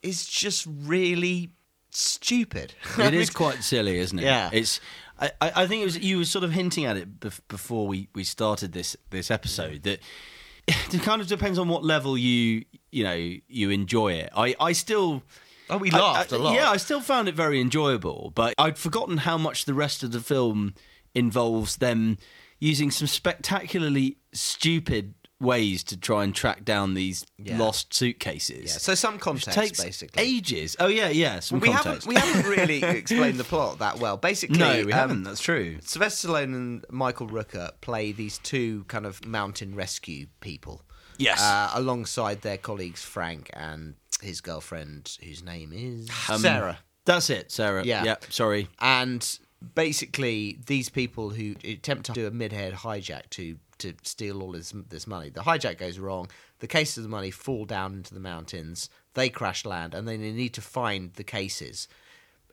is 0.04 0.24
just 0.24 0.68
really 0.68 1.50
stupid. 1.90 2.74
it 2.98 3.12
is 3.12 3.28
quite 3.28 3.64
silly, 3.64 3.98
isn't 3.98 4.20
it? 4.20 4.24
Yeah. 4.24 4.50
It's. 4.52 4.78
I, 5.18 5.32
I 5.40 5.52
I 5.62 5.66
think 5.66 5.82
it 5.82 5.84
was 5.84 5.98
you 5.98 6.18
were 6.18 6.24
sort 6.24 6.44
of 6.44 6.52
hinting 6.52 6.84
at 6.84 6.96
it 6.96 7.18
bef- 7.18 7.40
before 7.48 7.88
we, 7.88 8.08
we 8.14 8.22
started 8.22 8.72
this 8.72 8.96
this 9.10 9.32
episode 9.32 9.82
that 9.82 9.98
it 10.68 11.02
kind 11.02 11.20
of 11.20 11.26
depends 11.26 11.58
on 11.58 11.68
what 11.68 11.82
level 11.84 12.16
you 12.16 12.64
you 12.92 13.02
know 13.02 13.14
you 13.48 13.70
enjoy 13.70 14.12
it. 14.12 14.30
I 14.36 14.54
I 14.60 14.72
still. 14.74 15.22
Oh, 15.70 15.78
we 15.78 15.90
laughed 15.90 16.32
I- 16.32 16.36
a 16.36 16.38
lot. 16.38 16.54
Yeah, 16.54 16.70
I 16.70 16.76
still 16.76 17.00
found 17.00 17.28
it 17.28 17.34
very 17.34 17.60
enjoyable, 17.60 18.30
but 18.36 18.54
I'd 18.58 18.78
forgotten 18.78 19.16
how 19.18 19.38
much 19.38 19.64
the 19.64 19.74
rest 19.74 20.04
of 20.04 20.12
the 20.12 20.20
film 20.20 20.74
involves 21.16 21.76
them 21.78 22.18
using 22.64 22.90
some 22.90 23.06
spectacularly 23.06 24.16
stupid 24.32 25.12
ways 25.40 25.84
to 25.84 25.96
try 25.98 26.24
and 26.24 26.34
track 26.34 26.64
down 26.64 26.94
these 26.94 27.26
Yeah. 27.36 27.58
lost 27.58 27.92
suitcases. 27.92 28.72
Yeah, 28.72 28.78
so 28.78 28.94
some 28.94 29.18
context 29.18 29.58
takes 29.58 29.82
basically. 29.84 30.22
ages. 30.22 30.74
Oh 30.80 30.86
yeah, 30.86 31.08
yeah. 31.10 31.40
Some 31.40 31.60
we 31.60 31.68
context. 31.68 32.06
haven't 32.06 32.08
we 32.08 32.14
haven't 32.14 32.50
really 32.50 32.82
explained 32.98 33.38
the 33.38 33.44
plot 33.44 33.80
that 33.80 33.98
well. 33.98 34.16
Basically, 34.16 34.58
no, 34.58 34.76
we 34.86 34.92
um, 34.92 34.98
haven't. 34.98 35.22
That's 35.24 35.42
true. 35.42 35.76
Sylvester 35.82 36.28
Stallone 36.28 36.54
and 36.54 36.84
Michael 36.90 37.28
Rooker 37.28 37.72
play 37.82 38.12
these 38.12 38.38
two 38.38 38.84
kind 38.84 39.04
of 39.04 39.26
mountain 39.26 39.74
rescue 39.74 40.26
people. 40.40 40.82
Yes. 41.18 41.42
Uh, 41.42 41.70
alongside 41.74 42.40
their 42.40 42.56
colleagues 42.56 43.02
Frank 43.02 43.50
and 43.52 43.94
his 44.22 44.40
girlfriend, 44.40 45.18
whose 45.22 45.42
name 45.44 45.72
is 45.74 46.08
Um, 46.30 46.40
Sarah. 46.40 46.78
That's 47.04 47.28
it, 47.28 47.52
Sarah. 47.52 47.84
Yeah. 47.84 48.04
Yeah. 48.04 48.16
Sorry. 48.30 48.68
And 48.80 49.38
basically, 49.74 50.58
these 50.66 50.88
people 50.88 51.30
who 51.30 51.54
attempt 51.64 52.06
to 52.06 52.12
do 52.12 52.26
a 52.26 52.30
mid-head 52.30 52.74
hijack 52.74 53.30
to 53.30 53.56
to 53.78 53.92
steal 54.02 54.42
all 54.42 54.52
this 54.52 54.72
this 54.88 55.06
money, 55.06 55.30
the 55.30 55.40
hijack 55.40 55.78
goes 55.78 55.98
wrong. 55.98 56.28
The 56.60 56.66
cases 56.66 56.98
of 56.98 57.02
the 57.04 57.08
money 57.08 57.30
fall 57.30 57.64
down 57.64 57.94
into 57.94 58.14
the 58.14 58.20
mountains. 58.20 58.88
They 59.14 59.28
crash 59.28 59.64
land, 59.64 59.94
and 59.94 60.06
then 60.06 60.20
they 60.20 60.32
need 60.32 60.54
to 60.54 60.60
find 60.60 61.12
the 61.14 61.24
cases. 61.24 61.88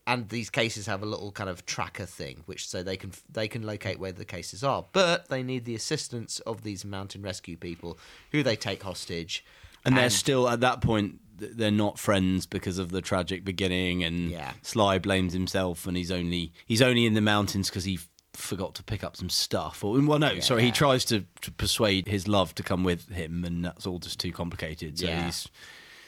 And 0.08 0.30
these 0.30 0.50
cases 0.50 0.88
have 0.88 1.04
a 1.04 1.06
little 1.06 1.32
kind 1.32 1.50
of 1.50 1.66
tracker 1.66 2.08
thing, 2.08 2.42
which 2.48 2.68
so 2.68 2.82
they 2.82 2.98
can 2.98 3.12
they 3.32 3.48
can 3.48 3.62
locate 3.64 4.00
where 4.00 4.12
the 4.12 4.26
cases 4.26 4.64
are. 4.64 4.86
But 4.92 5.30
they 5.30 5.44
need 5.44 5.66
the 5.66 5.76
assistance 5.76 6.40
of 6.42 6.64
these 6.64 6.84
mountain 6.84 7.22
rescue 7.22 7.58
people, 7.58 8.00
who 8.32 8.42
they 8.44 8.56
take 8.56 8.84
hostage. 8.84 9.46
And 9.86 9.98
they're 9.98 10.10
still 10.10 10.48
at 10.50 10.60
that 10.62 10.82
point. 10.82 11.20
Th- 11.42 11.52
They're 11.56 11.72
not 11.72 12.00
friends 12.00 12.46
because 12.46 12.78
of 12.78 12.92
the 12.92 13.02
tragic 13.02 13.44
beginning, 13.44 14.04
and 14.06 14.32
Yeah. 14.32 14.54
Sly 14.62 14.98
blames 15.00 15.34
himself, 15.34 15.86
and 15.86 15.98
he's 15.98 16.12
only 16.12 16.54
he's 16.66 16.82
only 16.82 17.06
in 17.06 17.14
the 17.16 17.22
mountains 17.22 17.70
because 17.70 17.84
he 17.84 18.00
forgot 18.34 18.74
to 18.76 18.84
pick 18.84 19.04
up 19.04 19.18
some 19.18 19.30
stuff. 19.30 19.84
Or 19.84 20.00
well, 20.02 20.18
no, 20.20 20.40
sorry, 20.40 20.64
he 20.64 20.72
tries 20.72 21.04
to, 21.06 21.26
to 21.42 21.52
persuade 21.52 22.08
his 22.08 22.30
love 22.30 22.56
to 22.56 22.64
come 22.64 22.86
with 22.86 23.10
him, 23.10 23.44
and 23.44 23.66
that's 23.66 23.86
all 23.86 24.00
just 24.00 24.22
too 24.22 24.32
complicated. 24.32 24.98
So 25.00 25.08
Yeah. 25.08 25.26
he's 25.26 25.50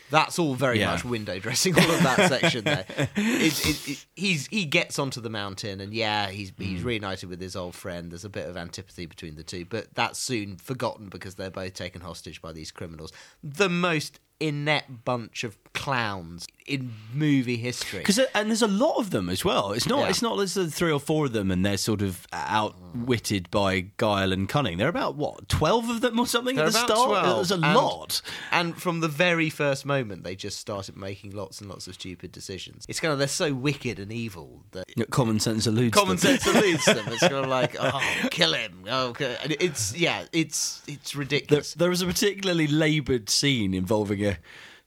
That's 0.10 0.38
all 0.38 0.54
very 0.54 0.80
Yeah. 0.80 0.92
much 0.92 1.04
window 1.04 1.40
dressing. 1.40 1.74
All 1.76 1.90
of 1.90 2.04
that 2.04 2.30
section 2.30 2.66
there. 2.66 2.86
It's, 3.16 3.66
it, 3.68 3.90
it, 3.92 4.06
he's 4.16 4.46
he 4.48 4.64
gets 4.66 5.00
onto 5.00 5.20
the 5.22 5.30
mountain, 5.30 5.82
and 5.82 5.92
yeah, 5.94 6.30
he's 6.30 6.52
he's 6.58 6.82
Mm. 6.82 6.86
reunited 6.86 7.30
with 7.30 7.42
his 7.42 7.56
old 7.56 7.74
friend. 7.74 8.12
There's 8.12 8.26
a 8.26 8.30
bit 8.30 8.48
of 8.48 8.56
antipathy 8.56 9.06
between 9.08 9.36
the 9.36 9.44
two, 9.44 9.66
but 9.66 9.88
that's 9.96 10.20
soon 10.20 10.58
forgotten 10.58 11.10
because 11.10 11.36
they're 11.36 11.50
both 11.50 11.74
taken 11.74 12.02
hostage 12.02 12.42
by 12.42 12.52
these 12.52 12.70
criminals. 12.72 13.12
The 13.44 13.70
most 13.70 14.20
inept 14.40 15.06
bunch 15.06 15.44
of 15.44 15.58
clowns 15.74 16.46
in 16.68 16.94
movie 17.14 17.58
history. 17.58 18.00
Because 18.00 18.20
and 18.34 18.50
there's 18.50 18.62
a 18.62 18.68
lot 18.68 18.98
of 18.98 19.10
them 19.10 19.28
as 19.30 19.44
well. 19.44 19.72
It's 19.74 19.88
not. 19.88 20.02
Yeah. 20.02 20.10
It's 20.10 20.22
not. 20.22 20.38
There's 20.38 20.58
uh, 20.58 20.68
three 20.72 20.92
or 20.92 21.00
four 21.00 21.26
of 21.26 21.34
them, 21.34 21.52
and 21.52 21.66
they're 21.66 21.78
sort 21.78 22.02
of 22.02 22.26
outwitted 22.32 23.50
by 23.52 23.88
guile 23.98 24.32
and 24.32 24.48
cunning. 24.48 24.78
There 24.78 24.88
are 24.88 24.90
about 24.90 25.16
what 25.16 25.50
twelve 25.50 25.90
of 25.90 26.02
them 26.02 26.20
or 26.20 26.28
something 26.28 26.56
They're 26.56 26.66
at 26.68 26.74
the 26.74 26.78
start. 26.86 27.10
12, 27.10 27.36
There's 27.36 27.52
a 27.52 27.56
and- 27.56 27.76
lot. 27.76 28.22
And 28.52 28.80
from 28.82 29.00
the 29.00 29.08
very 29.08 29.50
first 29.50 29.86
moment, 29.86 30.24
they 30.24 30.36
just 30.36 30.60
started 30.60 30.96
making 30.96 31.32
lots 31.32 31.60
and 31.60 31.70
lots 31.70 31.88
of 31.88 31.96
stupid 31.96 32.32
decisions. 32.32 32.86
It's 32.88 33.00
kind 33.00 33.12
of 33.12 33.20
they're 33.20 33.28
so 33.28 33.54
wicked 33.54 34.00
and 34.00 34.12
evil 34.12 34.64
that 34.72 34.86
Common 35.10 35.40
sense 35.40 35.68
eludes. 35.68 35.92
Them. 35.96 36.02
Common 36.04 36.18
them. 36.18 36.38
sense 36.40 36.48
eludes 36.48 36.86
them. 36.86 37.06
It's 37.10 37.20
kind 37.22 37.34
of 37.36 37.48
like, 37.48 37.76
oh, 37.80 38.00
kill 38.30 38.54
him. 38.54 38.84
Okay, 38.88 39.38
and 39.44 39.56
it's 39.60 39.96
yeah, 39.98 40.26
it's 40.32 40.82
it's 40.88 41.16
ridiculous. 41.16 41.74
there 41.74 41.90
was 41.90 42.02
a 42.02 42.06
particularly 42.06 42.68
laboured 42.68 43.30
scene 43.30 43.74
involving 43.74 44.23
a 44.26 44.38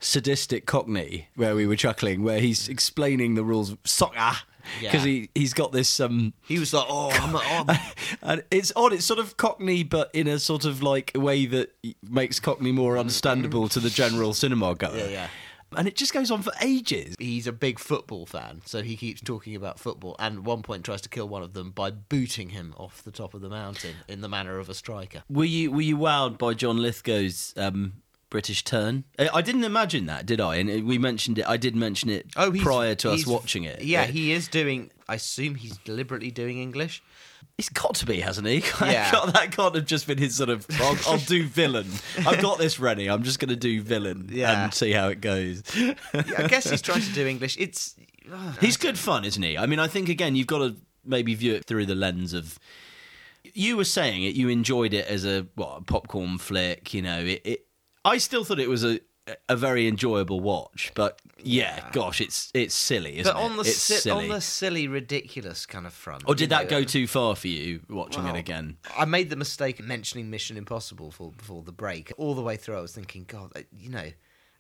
sadistic 0.01 0.67
Cockney 0.67 1.29
where 1.37 1.55
we 1.55 1.67
were 1.67 1.77
chuckling, 1.77 2.23
where 2.23 2.41
he's 2.41 2.69
explaining 2.69 3.35
the 3.35 3.45
rules 3.45 3.71
of 3.71 3.79
soccer 3.85 4.37
because 4.81 5.05
Yeah. 5.07 5.13
he 5.13 5.31
he's 5.35 5.55
got 5.55 5.73
this 5.73 6.01
um. 6.01 6.33
He 6.47 6.59
was 6.59 6.73
like, 6.75 6.87
oh, 6.89 7.11
I'm, 7.11 7.37
I'm 7.69 7.79
And 8.23 8.45
it's 8.51 8.73
odd. 8.77 8.93
It's 8.93 9.05
sort 9.05 9.19
of 9.21 9.37
Cockney, 9.37 9.83
but 9.85 10.11
in 10.15 10.27
a 10.27 10.39
sort 10.39 10.65
of 10.65 10.83
like 10.83 11.13
way 11.15 11.47
that 11.47 11.73
makes 12.09 12.41
Cockney 12.41 12.73
more 12.73 12.99
understandable 12.99 13.69
to 13.71 13.81
the 13.81 13.91
general 13.91 14.35
cinema 14.35 14.75
goer. 14.75 14.97
Yeah, 14.97 15.07
yeah. 15.09 15.29
And 15.77 15.89
it 15.89 15.97
just 15.97 16.13
goes 16.15 16.31
on 16.31 16.43
for 16.43 16.53
ages. 16.63 17.17
he's 17.19 17.49
a 17.49 17.53
big 17.53 17.81
football 17.81 18.25
fan, 18.25 18.63
so 18.65 18.83
he 18.83 18.97
keeps 18.97 19.21
talking 19.21 19.57
about 19.57 19.81
football. 19.81 20.15
And 20.21 20.39
at 20.39 20.45
one 20.45 20.63
point, 20.63 20.85
tries 20.85 21.01
to 21.03 21.09
kill 21.09 21.29
one 21.29 21.43
of 21.43 21.55
them 21.55 21.73
by 21.73 21.91
booting 21.91 22.51
him 22.51 22.73
off 22.79 23.03
the 23.03 23.11
top 23.11 23.35
of 23.35 23.41
the 23.41 23.49
mountain 23.49 23.97
in 24.07 24.21
the 24.21 24.29
manner 24.29 24.59
of 24.61 24.69
a 24.69 24.75
striker. 24.75 25.25
Were 25.29 25.45
you 25.45 25.73
were 25.73 25.81
you 25.81 25.97
wowed 25.99 26.39
by 26.39 26.55
John 26.55 26.77
Lithgow's 26.79 27.53
um, 27.57 27.95
British 28.37 28.63
turn? 28.65 29.05
I 29.19 29.29
I 29.35 29.41
didn't 29.43 29.65
imagine 29.65 30.05
that, 30.07 30.27
did 30.27 30.41
I? 30.41 30.57
And 30.57 30.85
we 30.87 30.99
mentioned 30.99 31.39
it. 31.39 31.47
I 31.49 31.57
did 31.57 31.75
mention 31.75 32.11
it 32.11 32.27
Oh, 32.37 32.53
prior 32.53 32.95
to 32.97 33.11
us 33.13 33.27
watching 33.27 33.65
it. 33.65 33.83
Yeah, 33.83 34.03
Uh, 34.03 34.07
he 34.07 34.33
is 34.33 34.47
doing. 34.49 34.91
I 35.09 35.15
assume 35.15 35.55
he's 35.55 35.77
deliberately 35.79 36.31
doing 36.31 36.59
English. 36.59 37.03
He's 37.57 37.71
got 37.71 37.95
to 37.95 38.07
be, 38.07 38.21
hasn't 38.21 38.47
he? 38.47 38.57
Yeah. 38.83 39.11
That 39.33 39.53
can't 39.53 39.75
have 39.75 39.87
just 39.87 40.07
been 40.07 40.19
his 40.19 40.35
sort 40.37 40.51
of. 40.51 40.67
I'll, 40.81 40.99
I'll 41.09 41.19
do 41.37 41.47
villain. 41.47 41.89
I've 42.27 42.43
got 42.43 42.59
this 42.59 42.79
ready. 42.79 43.09
I'm 43.09 43.23
just 43.23 43.39
going 43.39 43.49
to 43.49 43.57
do 43.57 43.81
villain 43.81 44.29
Yeah. 44.31 44.65
and 44.65 44.75
see 44.75 44.93
how 44.93 45.09
it 45.09 45.21
goes. 45.23 45.63
Yeah, 45.75 45.95
I 46.15 46.47
guess 46.49 46.69
he's 46.69 46.83
trying 46.83 47.01
to 47.03 47.13
do 47.13 47.27
English. 47.27 47.57
It's 47.59 47.95
He's 48.61 48.77
good 48.77 48.99
fun, 48.99 49.25
isn't 49.25 49.43
he? 49.43 49.57
I 49.57 49.65
mean, 49.67 49.79
I 49.79 49.87
think 49.89 50.09
again, 50.11 50.37
you've 50.37 50.47
got 50.49 50.59
to 50.59 50.77
maybe 51.05 51.35
view 51.35 51.55
it 51.55 51.65
through 51.65 51.87
the 51.87 51.95
lens 51.95 52.35
of. 52.35 52.59
You 53.55 53.77
were 53.79 53.85
saying 53.85 54.25
it. 54.25 54.35
You 54.35 54.49
enjoyed 54.51 54.93
it 54.93 55.07
as 55.07 55.25
a 55.25 55.47
what 55.55 55.79
a 55.79 55.81
popcorn 55.83 56.37
flick. 56.39 56.93
You 56.93 57.01
know, 57.03 57.21
it. 57.21 57.41
it 57.45 57.66
I 58.07 58.19
still 58.19 58.45
thought 58.45 58.59
it 58.61 58.69
was 58.69 58.85
a 58.85 59.01
a 59.49 59.57
very 59.57 59.89
enjoyable 59.89 60.39
watch. 60.39 60.93
But 60.95 61.21
yeah, 61.43 61.77
Yeah. 61.79 61.91
gosh, 61.93 62.21
it's 62.21 62.51
it's 62.55 62.77
silly, 62.77 63.19
isn't 63.19 63.33
But 63.35 63.41
on 63.43 63.53
it? 63.55 63.57
the 63.57 63.65
si- 63.65 63.95
silly. 63.97 64.25
on 64.27 64.29
the 64.31 64.41
silly, 64.41 64.87
ridiculous 64.87 65.67
kind 65.67 65.85
of 65.85 65.93
front. 65.93 66.23
or 66.29 66.37
did 66.37 66.51
that 66.51 66.65
know, 66.71 66.71
go 66.79 66.85
too 66.85 67.09
far 67.09 67.35
for 67.35 67.49
you 67.49 67.81
watching 67.89 68.23
Well, 68.23 68.37
it 68.37 68.39
again? 68.39 68.77
I 68.97 69.05
made 69.05 69.29
the 69.31 69.35
mistake 69.37 69.81
of 69.81 69.87
mentioning 69.87 70.31
Mission 70.31 70.57
Impossible 70.57 71.11
for, 71.11 71.33
before 71.33 71.63
the 71.65 71.73
break. 71.73 72.13
All 72.17 72.37
the 72.37 72.43
way 72.43 72.57
through, 72.57 72.79
I 72.79 72.81
was 72.81 72.93
thinking, 72.95 73.25
God, 73.27 73.51
uh, 73.57 73.63
you 73.73 73.91
know, 73.91 74.13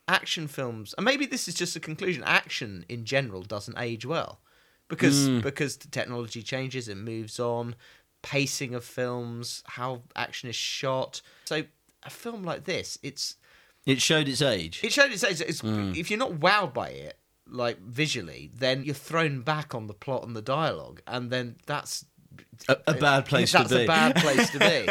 action 0.08 0.48
films, 0.48 0.94
and 0.98 1.04
maybe 1.04 1.26
this 1.26 1.46
is 1.46 1.54
just 1.54 1.76
a 1.76 1.80
conclusion. 1.80 2.24
Action 2.24 2.84
in 2.88 3.04
general 3.04 3.42
doesn't 3.42 3.78
age 3.78 4.04
well 4.04 4.40
because 4.88 5.28
Mm. 5.28 5.42
because 5.42 5.76
the 5.76 5.88
technology 5.88 6.42
changes, 6.42 6.88
it 6.88 6.96
moves 6.96 7.38
on. 7.38 7.76
Pacing 8.22 8.74
of 8.74 8.84
films, 8.84 9.62
how 9.66 10.02
action 10.16 10.48
is 10.48 10.56
shot. 10.56 11.22
So 11.44 11.62
a 12.06 12.10
film 12.10 12.42
like 12.42 12.64
this, 12.64 12.98
it's 13.02 13.36
It 13.84 14.00
showed 14.00 14.28
its 14.28 14.42
age. 14.42 14.80
it 14.82 14.92
showed 14.92 15.12
its 15.12 15.22
age. 15.24 15.40
It's, 15.40 15.62
Mm. 15.62 15.96
If 15.96 16.10
you're 16.10 16.18
not 16.18 16.32
wowed 16.34 16.74
by 16.74 16.88
it, 16.90 17.18
like 17.48 17.78
visually, 17.80 18.50
then 18.54 18.82
you're 18.84 18.94
thrown 18.94 19.42
back 19.42 19.74
on 19.74 19.86
the 19.86 19.94
plot 19.94 20.24
and 20.26 20.34
the 20.34 20.42
dialogue, 20.42 21.00
and 21.06 21.30
then 21.30 21.56
that's 21.66 22.04
a, 22.68 22.76
a 22.88 22.94
bad 22.94 23.24
place 23.26 23.52
to 23.52 23.58
be. 23.58 23.62
That's 23.64 23.72
a 23.72 23.86
bad 23.86 24.16
place 24.16 24.50
to 24.50 24.58
be. 24.58 24.88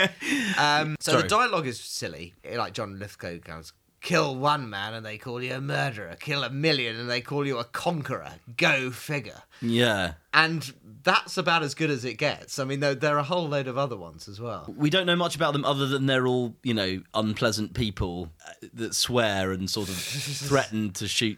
Um, 0.57 0.95
so 1.01 1.11
Sorry. 1.11 1.23
the 1.23 1.27
dialogue 1.27 1.67
is 1.67 1.79
silly. 1.79 2.33
Like 2.49 2.73
John 2.73 2.97
Lithgow 2.97 3.39
goes, 3.39 3.73
"Kill 4.05 4.35
one 4.35 4.69
man 4.69 4.93
and 4.93 5.05
they 5.05 5.17
call 5.17 5.41
you 5.43 5.53
a 5.55 5.59
murderer. 5.61 6.15
Kill 6.19 6.43
a 6.43 6.49
million 6.49 6.95
and 6.99 7.09
they 7.09 7.21
call 7.21 7.45
you 7.45 7.57
a 7.57 7.63
conqueror. 7.65 8.33
Go 8.55 8.91
figure." 8.91 9.41
yeah. 9.61 10.13
And 10.33 10.73
that's 11.03 11.37
about 11.37 11.63
as 11.63 11.75
good 11.75 11.89
as 11.89 12.03
it 12.03 12.15
gets. 12.15 12.59
I 12.59 12.63
mean, 12.65 12.79
there, 12.81 12.93
there 12.95 13.15
are 13.15 13.19
a 13.19 13.23
whole 13.23 13.47
load 13.47 13.67
of 13.67 13.77
other 13.77 13.95
ones 13.95 14.27
as 14.27 14.39
well. 14.41 14.73
We 14.75 14.89
don't 14.89 15.05
know 15.05 15.15
much 15.15 15.35
about 15.35 15.53
them 15.53 15.63
other 15.63 15.87
than 15.87 16.07
they're 16.07 16.27
all, 16.27 16.55
you 16.63 16.73
know, 16.73 17.01
unpleasant 17.13 17.73
people 17.73 18.29
uh, 18.45 18.67
that 18.73 18.95
swear 18.95 19.51
and 19.51 19.69
sort 19.69 19.87
of 19.89 19.95
threaten 20.49 20.91
to 20.93 21.07
shoot. 21.07 21.37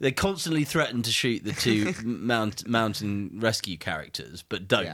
They 0.00 0.10
constantly 0.12 0.64
threaten 0.64 1.02
to 1.02 1.10
shoot 1.10 1.44
the 1.44 1.52
two 1.52 1.94
mount, 2.04 2.68
mountain 2.68 3.30
rescue 3.40 3.76
characters, 3.78 4.42
but 4.46 4.66
don't. 4.68 4.84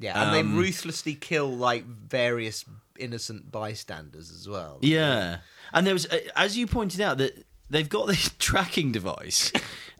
Yeah, 0.00 0.14
yeah, 0.14 0.22
and 0.24 0.34
they 0.34 0.40
Um, 0.40 0.56
ruthlessly 0.56 1.14
kill 1.14 1.54
like 1.54 1.84
various 1.84 2.64
innocent 2.98 3.52
bystanders 3.52 4.30
as 4.30 4.48
well. 4.48 4.78
Yeah, 4.80 5.38
and 5.72 5.86
there 5.86 5.94
was, 5.94 6.06
uh, 6.06 6.18
as 6.36 6.56
you 6.56 6.66
pointed 6.66 7.00
out, 7.00 7.18
that 7.18 7.44
they've 7.70 7.88
got 7.88 8.06
this 8.08 8.30
tracking 8.38 8.92
device, 8.92 9.52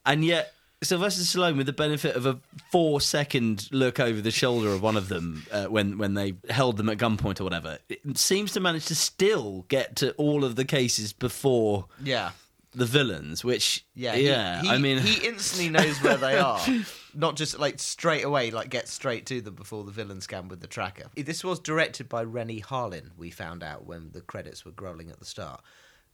and 0.04 0.25
yet 0.25 0.52
Sylvester 0.82 1.23
Stallone, 1.23 1.56
with 1.56 1.66
the 1.66 1.73
benefit 1.73 2.16
of 2.16 2.26
a 2.26 2.38
four-second 2.70 3.68
look 3.73 3.99
over 3.99 4.20
the 4.20 4.30
shoulder 4.30 4.68
of 4.68 4.82
one 4.82 4.96
of 4.96 5.08
them 5.08 5.46
uh, 5.50 5.64
when 5.66 5.96
when 5.99 6.14
they 6.14 6.35
held 6.50 6.76
them 6.76 6.88
at 6.88 6.99
gunpoint 6.99 7.40
or 7.40 7.44
whatever, 7.44 7.78
it 7.88 8.18
seems 8.18 8.52
to 8.52 8.61
manage 8.61 8.87
to 8.87 8.94
still 8.94 9.64
get 9.68 9.96
to 9.96 10.12
all 10.12 10.44
of 10.44 10.56
the 10.56 10.64
cases 10.64 11.12
before 11.12 11.87
yeah. 12.02 12.32
The 12.76 12.85
villains. 12.85 13.42
Which, 13.42 13.87
Yeah, 13.95 14.14
yeah, 14.14 14.61
He, 14.61 14.68
I 14.68 14.76
mean, 14.76 14.99
he 14.99 15.26
instantly 15.26 15.71
knows 15.71 16.02
where 16.02 16.18
they 16.18 16.38
are, 16.38 16.61
not 17.14 17.35
just 17.35 17.59
like 17.59 17.78
straight 17.78 18.23
away, 18.23 18.50
like 18.50 18.68
get 18.68 18.87
straight 18.87 19.25
to 19.26 19.40
them 19.40 19.54
before 19.54 19.83
the 19.83 19.90
villains 19.90 20.26
can 20.26 20.49
with 20.49 20.61
the 20.61 20.66
tracker. 20.66 21.04
This 21.16 21.42
was 21.42 21.59
directed 21.59 22.09
by 22.09 22.23
Renny 22.23 22.61
Harlin. 22.61 23.12
We 23.16 23.30
found 23.30 23.62
out 23.62 23.87
when 23.87 24.11
the 24.12 24.21
credits 24.21 24.66
were 24.66 24.73
rolling 24.78 25.09
at 25.11 25.18
the 25.18 25.25
start, 25.25 25.62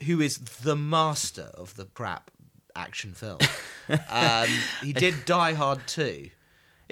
who 0.06 0.20
is 0.20 0.38
the 0.38 0.76
master 0.76 1.50
of 1.54 1.74
the 1.74 1.86
crap 1.86 2.30
action 2.76 3.12
film. 3.12 3.40
um, 4.08 4.48
he 4.82 4.92
did 4.92 5.24
Die 5.24 5.52
Hard 5.54 5.80
2. 5.88 6.30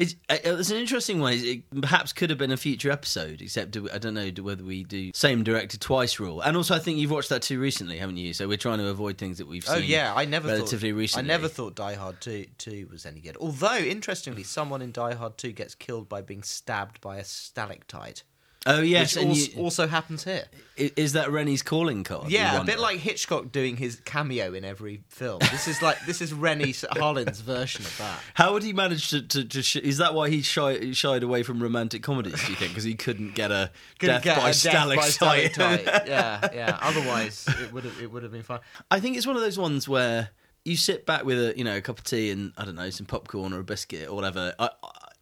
It's, 0.00 0.16
uh, 0.30 0.38
it's 0.42 0.70
an 0.70 0.78
interesting 0.78 1.20
one. 1.20 1.34
It 1.34 1.62
perhaps 1.78 2.14
could 2.14 2.30
have 2.30 2.38
been 2.38 2.50
a 2.50 2.56
future 2.56 2.90
episode, 2.90 3.42
except 3.42 3.76
I 3.92 3.98
don't 3.98 4.14
know 4.14 4.30
whether 4.42 4.64
we 4.64 4.82
do 4.82 5.10
same 5.14 5.44
director 5.44 5.76
twice 5.76 6.18
rule. 6.18 6.40
And 6.40 6.56
also, 6.56 6.74
I 6.74 6.78
think 6.78 6.96
you've 6.96 7.10
watched 7.10 7.28
that 7.28 7.42
too 7.42 7.60
recently, 7.60 7.98
haven't 7.98 8.16
you? 8.16 8.32
So 8.32 8.48
we're 8.48 8.56
trying 8.56 8.78
to 8.78 8.88
avoid 8.88 9.18
things 9.18 9.36
that 9.36 9.46
we've 9.46 9.62
seen. 9.62 9.74
Oh 9.76 9.78
yeah, 9.78 10.14
I 10.16 10.24
never 10.24 10.48
relatively 10.48 10.90
thought, 10.90 10.98
recently. 10.98 11.30
I 11.30 11.36
never 11.36 11.48
thought 11.48 11.74
Die 11.74 11.94
Hard 11.94 12.18
2, 12.22 12.46
2 12.56 12.88
was 12.90 13.04
any 13.04 13.20
good. 13.20 13.36
Although 13.36 13.76
interestingly, 13.76 14.42
someone 14.42 14.80
in 14.80 14.90
Die 14.90 15.14
Hard 15.14 15.36
2 15.36 15.52
gets 15.52 15.74
killed 15.74 16.08
by 16.08 16.22
being 16.22 16.42
stabbed 16.42 17.02
by 17.02 17.18
a 17.18 17.24
stalactite. 17.24 18.22
Oh 18.66 18.82
yes, 18.82 19.16
which 19.16 19.22
and 19.22 19.30
also, 19.30 19.50
you- 19.52 19.62
also 19.62 19.86
happens 19.88 20.24
here. 20.24 20.44
Is 20.76 21.12
that 21.12 21.30
Renny's 21.30 21.62
calling 21.62 22.04
card? 22.04 22.30
Yeah, 22.30 22.60
a 22.60 22.64
bit 22.64 22.78
like 22.78 22.98
Hitchcock 22.98 23.52
doing 23.52 23.76
his 23.76 23.96
cameo 24.04 24.54
in 24.54 24.64
every 24.64 25.02
film. 25.08 25.38
This 25.40 25.68
is 25.68 25.82
like 25.82 25.98
this 26.06 26.22
is 26.22 26.32
Renny 26.32 26.74
Harlin's 26.92 27.40
version 27.40 27.84
of 27.84 27.98
that. 27.98 28.18
How 28.34 28.52
would 28.54 28.62
he 28.62 28.72
manage 28.72 29.10
to? 29.10 29.20
to, 29.22 29.44
to 29.44 29.62
sh- 29.62 29.76
is 29.76 29.98
that 29.98 30.14
why 30.14 30.30
he 30.30 30.40
shy, 30.42 30.92
shied 30.92 31.22
away 31.22 31.42
from 31.42 31.62
romantic 31.62 32.02
comedies? 32.02 32.42
Do 32.44 32.50
you 32.52 32.56
think 32.56 32.70
because 32.72 32.84
he 32.84 32.94
couldn't 32.94 33.34
get 33.34 33.50
a 33.50 33.70
Couldn't 33.98 34.16
death 34.16 34.24
get 34.24 34.36
by 34.38 34.50
a 34.50 34.54
death 34.54 34.96
by 34.96 35.08
stalactite? 35.08 35.86
yeah, 36.08 36.48
yeah. 36.54 36.78
Otherwise, 36.80 37.46
it 37.62 37.72
would 37.72 37.84
have 37.84 38.00
it 38.00 38.10
would 38.10 38.22
have 38.22 38.32
been 38.32 38.42
fine. 38.42 38.60
I 38.90 39.00
think 39.00 39.16
it's 39.18 39.26
one 39.26 39.36
of 39.36 39.42
those 39.42 39.58
ones 39.58 39.86
where 39.88 40.30
you 40.64 40.76
sit 40.76 41.04
back 41.06 41.24
with 41.24 41.38
a 41.38 41.54
you 41.58 41.64
know 41.64 41.76
a 41.76 41.80
cup 41.80 41.98
of 41.98 42.04
tea 42.04 42.30
and 42.30 42.52
I 42.58 42.64
don't 42.64 42.74
know 42.74 42.90
some 42.90 43.06
popcorn 43.06 43.52
or 43.52 43.60
a 43.60 43.64
biscuit 43.64 44.08
or 44.08 44.14
whatever. 44.14 44.54
I 44.58 44.70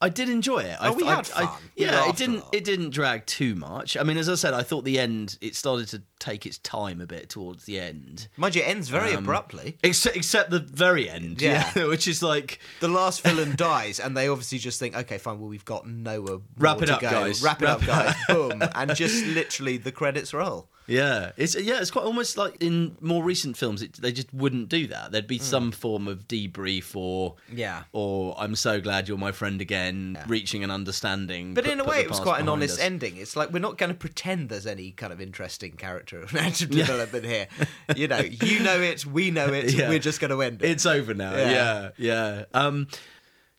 I, 0.00 0.06
I 0.06 0.08
did 0.08 0.28
enjoy 0.28 0.58
it. 0.61 0.76
I, 0.80 0.88
Oh, 0.88 0.92
we 0.92 1.04
I- 1.04 1.14
had 1.16 1.26
fun. 1.26 1.48
We 1.76 1.84
yeah, 1.84 2.08
it 2.08 2.16
didn't 2.16 2.44
it 2.52 2.64
didn't 2.64 2.90
drag 2.90 3.26
too 3.26 3.54
much. 3.54 3.96
I 3.96 4.02
mean, 4.02 4.16
as 4.16 4.28
I 4.28 4.34
said, 4.34 4.54
I 4.54 4.62
thought 4.62 4.84
the 4.84 4.98
end 4.98 5.38
it 5.40 5.54
started 5.56 5.88
to 5.88 6.02
take 6.18 6.44
its 6.46 6.59
time 6.59 7.00
a 7.00 7.07
bit 7.07 7.28
towards 7.28 7.64
the 7.64 7.78
end. 7.81 8.28
Mind 8.37 8.54
you, 8.54 8.62
it 8.62 8.68
ends 8.68 8.88
very 8.88 9.12
Um, 9.12 9.24
abruptly. 9.24 9.78
Except, 9.83 10.16
except 10.16 10.50
the 10.50 10.59
very 10.61 11.09
end, 11.09 11.40
Yeah. 11.40 11.70
yeah, 11.74 11.85
which 11.88 12.07
is 12.09 12.22
like 12.22 12.59
The 12.81 12.88
last 12.88 13.22
villain 13.22 13.54
dies, 13.57 14.00
and 14.00 14.16
they 14.16 14.28
obviously 14.28 14.59
just 14.59 14.78
think, 14.78 14.96
okay, 14.96 15.18
fine. 15.18 15.38
Well, 15.40 15.48
we've 15.48 15.64
got 15.64 15.87
nowhere. 15.88 16.38
Wrap 16.57 16.83
it 16.83 16.87
to 16.87 16.94
up, 16.94 17.00
go. 17.00 17.11
guys. 17.11 17.42
Wrap 17.42 17.62
it 17.62 17.66
Wrap 17.66 17.76
up, 17.76 17.83
it 17.83 17.87
guys. 17.87 18.14
Boom, 18.28 18.62
and 18.74 18.94
just 18.94 19.24
literally 19.26 19.76
the 19.76 19.92
credits 19.92 20.33
roll. 20.35 20.68
Yeah, 20.90 21.33
it's 21.37 21.54
yeah, 21.54 21.83
it's 21.83 21.90
quite 21.90 22.07
almost 22.07 22.38
like 22.38 22.62
in 22.62 22.96
more 23.02 23.22
recent 23.22 23.59
films, 23.59 23.83
it, 23.83 23.92
they 24.00 24.11
just 24.11 24.33
wouldn't 24.33 24.70
do 24.70 24.87
that. 24.87 25.12
There'd 25.12 25.26
be 25.26 25.38
some 25.38 25.70
form 25.70 26.09
of 26.09 26.26
debrief 26.26 26.96
or 26.96 27.35
Yeah. 27.54 27.83
or 27.92 28.35
I'm 28.38 28.54
so 28.57 28.81
glad 28.81 29.07
you're 29.07 29.18
my 29.18 29.33
friend 29.33 29.61
again, 29.61 30.14
Yeah. 30.16 30.24
reaching 30.28 30.64
an 30.64 30.70
understanding. 30.70 31.52
But 31.52 31.64
put- 31.64 31.74
in 31.74 31.81
a 31.81 31.85
way, 31.85 32.00
it 32.00 32.09
was 32.09 32.20
quite 32.20 32.40
an 32.40 32.48
honest 32.48 32.78
us. 32.78 32.81
ending. 32.81 33.18
It's 33.18 33.37
like 33.37 33.52
we're 33.52 33.59
not 33.59 33.76
going 33.76 33.90
to 33.90 33.94
pretend 33.98 34.48
there's 34.48 34.66
any 34.66 34.92
kind 34.92 35.12
of 35.12 35.20
interesting 35.20 35.72
character 35.72 36.08
or 36.12 36.27
narrative 36.33 36.71
development 36.71 37.25
here. 37.25 37.49
You 37.97 38.09
know, 38.09 38.18
you 38.18 38.61
know 38.61 38.81
it, 38.81 39.05
we 39.07 39.31
know 39.31 39.53
it. 39.53 39.73
Yeah. 39.79 39.90
We're 39.90 39.99
just 39.99 40.21
going 40.21 40.31
to 40.31 40.42
end 40.42 40.62
it. 40.62 40.71
It's 40.71 40.87
over 40.87 41.14
now. 41.14 41.37
Yeah. 41.37 41.51
Yeah, 41.51 41.90
yeah. 41.99 42.44
Um, 42.55 42.88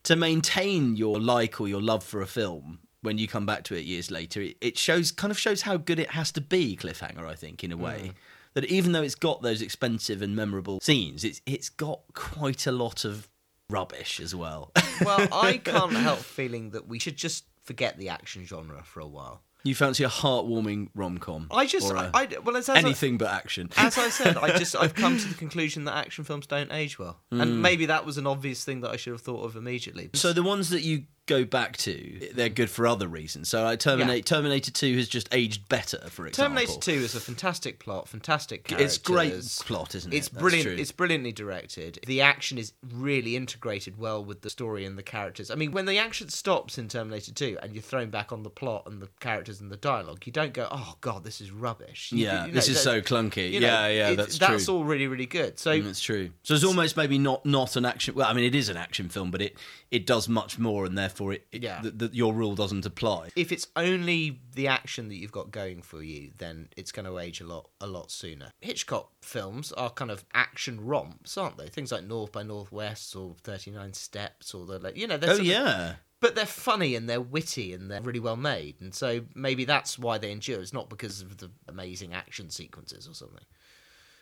to 0.03 0.15
maintain 0.15 0.95
your 0.95 1.19
like 1.19 1.61
or 1.61 1.67
your 1.67 1.81
love 1.81 2.03
for 2.03 2.21
a 2.21 2.27
film 2.27 2.79
when 3.01 3.17
you 3.17 3.27
come 3.27 3.45
back 3.45 3.63
to 3.65 3.75
it 3.75 3.85
years 3.85 4.11
later, 4.11 4.41
it, 4.41 4.57
it 4.59 4.77
shows 4.77 5.11
kind 5.11 5.31
of 5.31 5.39
shows 5.39 5.61
how 5.61 5.77
good 5.77 5.99
it 5.99 6.11
has 6.11 6.31
to 6.33 6.41
be. 6.41 6.75
Cliffhanger, 6.75 7.25
I 7.25 7.35
think, 7.35 7.63
in 7.63 7.71
a 7.71 7.77
way. 7.77 8.11
That 8.55 8.65
even 8.65 8.91
though 8.91 9.03
it's 9.03 9.15
got 9.15 9.41
those 9.41 9.61
expensive 9.61 10.21
and 10.21 10.35
memorable 10.35 10.79
scenes, 10.81 11.23
it's 11.23 11.41
it's 11.45 11.69
got 11.69 12.01
quite 12.13 12.65
a 12.65 12.71
lot 12.71 13.05
of 13.05 13.29
rubbish 13.69 14.19
as 14.19 14.35
well. 14.35 14.71
well, 15.01 15.27
I 15.31 15.57
can't 15.63 15.93
help 15.93 16.19
feeling 16.19 16.71
that 16.71 16.87
we 16.87 16.99
should 16.99 17.15
just 17.15 17.45
forget 17.63 17.97
the 17.97 18.09
action 18.09 18.45
genre 18.45 18.83
for 18.83 18.99
a 18.99 19.07
while. 19.07 19.43
You 19.63 19.75
fancy 19.75 20.03
a 20.03 20.09
heartwarming 20.09 20.89
rom 20.95 21.17
com? 21.17 21.47
I 21.51 21.65
just, 21.65 21.91
or 21.91 21.95
a- 21.95 22.11
I, 22.13 22.21
I- 22.21 22.37
well, 22.43 22.55
as, 22.55 22.69
as 22.69 22.77
I- 22.77 22.79
anything 22.79 23.17
but 23.17 23.29
action. 23.29 23.69
as 23.75 23.97
I 23.97 24.09
said, 24.09 24.37
I 24.37 24.57
just 24.57 24.75
I've 24.75 24.93
come 24.93 25.17
to 25.17 25.27
the 25.27 25.35
conclusion 25.43 25.83
that 25.85 25.97
action 25.97 26.23
films 26.23 26.47
don't 26.47 26.71
age 26.71 26.97
well, 26.97 27.19
and 27.31 27.41
hmm. 27.41 27.61
maybe 27.61 27.87
that 27.87 28.05
was 28.05 28.17
an 28.17 28.25
obvious 28.25 28.63
thing 28.63 28.81
that 28.81 28.91
I 28.91 28.95
should 28.95 29.11
have 29.11 29.21
thought 29.21 29.43
of 29.43 29.55
immediately. 29.55 30.11
So 30.13 30.31
the 30.31 30.43
ones 30.43 30.69
that 30.69 30.83
you 30.83 31.03
go 31.29 31.45
back 31.45 31.77
to, 31.77 32.29
they're 32.33 32.49
good 32.49 32.69
for 32.69 32.87
other 32.87 33.07
reasons. 33.07 33.49
So 33.49 33.63
like 33.63 33.79
Terminator, 33.79 34.15
Yeah. 34.17 34.21
Terminator 34.23 34.71
Two 34.71 34.97
has 34.97 35.07
just 35.07 35.29
aged 35.31 35.69
better, 35.69 35.99
for 36.09 36.25
example. 36.27 36.55
Terminator 36.61 36.79
Two 36.81 36.91
is 37.05 37.13
a 37.15 37.19
fantastic 37.19 37.79
plot, 37.79 38.07
fantastic 38.09 38.63
characters. 38.65 38.95
It's 38.95 38.97
great 38.97 39.43
plot, 39.67 39.95
isn't 39.95 40.11
it? 40.11 40.17
It's 40.17 40.29
That's 40.29 40.41
brilliant. 40.41 40.67
true. 40.67 40.75
It's 40.77 40.91
brilliantly 40.91 41.31
directed. 41.31 41.99
The 42.07 42.21
action 42.21 42.57
is 42.57 42.73
really 42.93 43.35
integrated 43.35 43.97
well 43.97 44.23
with 44.25 44.41
the 44.41 44.49
story 44.49 44.85
and 44.85 44.97
the 44.97 45.03
characters. 45.03 45.51
I 45.51 45.55
mean, 45.55 45.71
when 45.71 45.85
the 45.85 45.97
action 45.99 46.29
stops 46.29 46.77
in 46.77 46.87
Terminator 46.87 47.31
Two 47.33 47.57
and 47.61 47.73
you're 47.73 47.83
thrown 47.83 48.09
back 48.09 48.31
on 48.31 48.43
the 48.43 48.49
plot 48.49 48.83
and 48.87 49.01
the 49.01 49.09
characters 49.19 49.61
and 49.61 49.71
the 49.71 49.77
dialogue, 49.77 50.25
you 50.25 50.31
don't 50.31 50.53
go, 50.53 50.67
"Oh 50.71 50.95
God, 51.01 51.23
this 51.23 51.39
is 51.41 51.51
rubbish." 51.51 52.11
You- 52.11 52.25
Yeah, 52.25 52.45
you 52.47 52.51
this 52.53 52.67
is 52.67 52.81
so 52.81 53.01
clunky. 53.01 53.51
you 53.51 53.59
know, 53.59 53.67
yeah, 53.67 53.87
yeah, 54.09 54.15
that's, 54.15 54.37
that's 54.39 54.67
all 54.67 54.83
really, 54.83 55.07
really 55.07 55.25
good. 55.27 55.59
So 55.59 55.77
mm, 55.79 55.83
That's 55.83 56.01
true. 56.01 56.31
So 56.43 56.55
it's 56.55 56.63
almost 56.63 56.97
maybe 56.97 57.17
not 57.19 57.45
not 57.45 57.75
an 57.75 57.85
action. 57.85 58.15
Well, 58.15 58.27
I 58.27 58.33
mean, 58.33 58.45
it 58.45 58.55
is 58.55 58.69
an 58.69 58.77
action 58.77 59.09
film, 59.09 59.29
but 59.31 59.41
it 59.41 59.55
it 59.91 60.05
does 60.05 60.27
much 60.29 60.57
more, 60.57 60.85
and 60.85 60.97
therefore 60.97 61.18
it, 61.33 61.45
it 61.51 61.61
Yeah. 61.63 61.81
th- 61.81 61.97
th- 61.97 62.11
your 62.13 62.33
rule 62.33 62.55
doesn't 62.55 62.85
apply. 62.85 63.29
if 63.35 63.51
it's 63.51 63.67
only 63.75 64.39
the 64.55 64.67
action 64.67 65.07
that 65.09 65.15
you've 65.15 65.31
got 65.31 65.51
going 65.51 65.81
for 65.81 66.01
you, 66.01 66.31
then 66.37 66.69
it's 66.77 66.91
going 66.91 67.05
to 67.05 67.19
age 67.19 67.41
a 67.41 67.45
lot, 67.45 67.69
a 67.81 67.87
lot 67.87 68.09
sooner. 68.11 68.51
Hitchcock 68.61 69.11
films 69.21 69.71
are 69.73 69.89
kind 69.89 70.11
of 70.11 70.23
action 70.33 70.79
romps, 70.85 71.37
aren't 71.37 71.57
they? 71.57 71.67
Things 71.67 71.91
like 71.91 72.03
North 72.05 72.31
by 72.31 72.43
Northwest 72.43 73.15
or 73.15 73.35
Thirty 73.43 73.71
Nine 73.71 73.93
Steps, 73.93 74.53
or 74.53 74.65
the 74.65 74.79
like, 74.79 74.97
you 74.97 75.07
know, 75.07 75.17
they're 75.17 75.31
Oh 75.31 75.33
sort 75.35 75.41
of- 75.41 75.51
yeah, 75.51 75.95
but 76.21 76.35
they're 76.35 76.45
funny 76.45 76.95
and 76.95 77.09
they're 77.09 77.21
witty 77.21 77.73
and 77.73 77.89
they're 77.89 78.01
really 78.01 78.19
well 78.19 78.35
made, 78.35 78.75
and 78.81 78.93
so 78.93 79.21
maybe 79.35 79.65
that's 79.65 79.97
why 79.99 80.17
they 80.17 80.31
endure. 80.31 80.59
It's 80.61 80.73
not 80.73 80.89
because 80.89 81.21
of 81.21 81.37
the 81.37 81.49
amazing 81.67 82.13
action 82.13 82.49
sequences 82.49 83.07
or 83.07 83.13
something. 83.13 83.45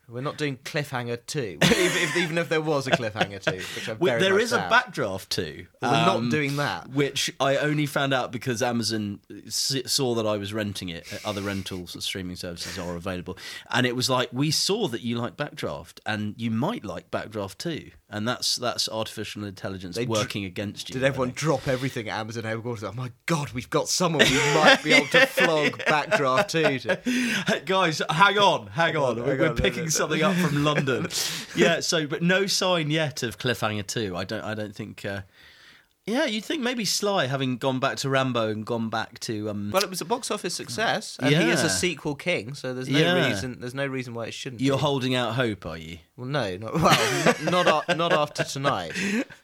We're 0.09 0.21
not 0.21 0.37
doing 0.37 0.55
cliffhanger 0.63 1.25
two, 1.25 1.57
if, 1.61 2.15
even 2.15 2.37
if 2.37 2.47
there 2.47 2.61
was 2.61 2.87
a 2.87 2.91
cliffhanger 2.91 3.41
two, 3.43 3.57
which 3.57 3.89
I 3.89 3.93
very 3.93 4.21
there 4.21 4.33
much 4.33 4.51
a 4.53 4.69
backdraft 4.71 5.27
two. 5.27 5.67
We're 5.81 5.91
not 5.91 6.15
um, 6.15 6.29
doing 6.29 6.55
that. 6.55 6.89
Which 6.91 7.33
I 7.41 7.57
only 7.57 7.85
found 7.85 8.13
out 8.13 8.31
because 8.31 8.61
Amazon 8.61 9.19
saw 9.49 10.15
that 10.15 10.25
I 10.25 10.37
was 10.37 10.53
renting 10.53 10.87
it. 10.87 11.05
Other 11.25 11.41
rentals 11.41 11.93
or 11.93 11.99
streaming 11.99 12.37
services 12.37 12.79
are 12.79 12.95
available, 12.95 13.37
and 13.69 13.85
it 13.85 13.97
was 13.97 14.09
like 14.09 14.29
we 14.31 14.49
saw 14.49 14.87
that 14.87 15.01
you 15.01 15.17
like 15.17 15.35
Backdraft, 15.35 15.99
and 16.05 16.35
you 16.37 16.51
might 16.51 16.85
like 16.85 17.11
Backdraft 17.11 17.57
too, 17.57 17.91
and 18.09 18.27
that's 18.27 18.55
that's 18.55 18.87
artificial 18.87 19.43
intelligence 19.43 19.95
They 19.95 20.05
dr- 20.05 20.17
working 20.17 20.45
against 20.45 20.89
you. 20.89 20.93
Did 20.93 21.03
everyone 21.03 21.29
think. 21.29 21.37
drop 21.37 21.67
everything 21.67 22.07
at 22.07 22.17
Amazon 22.19 22.45
headquarters? 22.45 22.83
Oh 22.83 22.93
my 22.93 23.11
god, 23.25 23.51
we've 23.51 23.69
got 23.69 23.89
someone 23.89 24.23
we 24.25 24.37
might 24.53 24.79
be 24.83 24.93
able 24.93 25.07
to 25.07 25.25
flog 25.25 25.71
Backdraft 25.87 26.47
two 26.47 26.79
to. 26.79 26.95
Hey, 27.47 27.61
guys, 27.65 28.01
hang 28.09 28.37
on, 28.37 28.67
hang 28.67 28.95
on. 28.95 29.17
hang 29.17 29.25
We're, 29.25 29.31
on, 29.33 29.37
we're 29.39 29.47
no, 29.49 29.53
picking 29.55 29.79
no, 29.79 29.83
no. 29.85 29.89
something 29.89 30.23
up 30.23 30.35
from 30.35 30.63
London. 30.63 31.07
yeah. 31.55 31.81
So, 31.81 32.07
but 32.07 32.21
no 32.21 32.45
sign 32.45 32.91
yet 32.91 33.23
of 33.23 33.37
Cliffhanger 33.37 33.85
Two. 33.85 34.15
I 34.15 34.23
don't. 34.23 34.43
I 34.43 34.53
don't 34.53 34.75
think. 34.75 35.03
Uh, 35.03 35.21
yeah, 36.07 36.25
you'd 36.25 36.45
think 36.45 36.61
maybe 36.63 36.85
Sly, 36.85 37.27
having 37.27 37.57
gone 37.57 37.79
back 37.79 37.97
to 37.97 38.09
Rambo 38.09 38.49
and 38.49 38.65
gone 38.65 38.89
back 38.89 39.19
to. 39.21 39.49
Um, 39.49 39.71
Well, 39.71 39.83
it 39.83 39.89
was 39.89 40.01
a 40.01 40.05
box 40.05 40.31
office 40.31 40.55
success, 40.55 41.17
and 41.19 41.35
he 41.35 41.49
is 41.49 41.63
a 41.63 41.69
sequel 41.69 42.15
king, 42.15 42.53
so 42.53 42.73
there's 42.73 42.87
no 42.89 42.97
Yeah. 42.99 43.27
reason. 43.27 43.57
There's 43.59 43.75
no 43.75 43.85
reason 43.85 44.13
why 44.13 44.25
it 44.27 44.33
shouldn't. 44.33 44.61
you're 44.61 44.77
be. 44.77 44.81
holding 44.81 45.15
out 45.15 45.35
hope, 45.35 45.65
are 45.65 45.77
you? 45.77 45.99
Well, 46.15 46.27
no, 46.27 46.57
not 46.57 46.73
well, 46.73 47.35
not 47.43 47.65
not, 47.65 47.85
a- 47.89 47.95
not 47.95 48.13
after 48.13 48.43
tonight. 48.43 48.93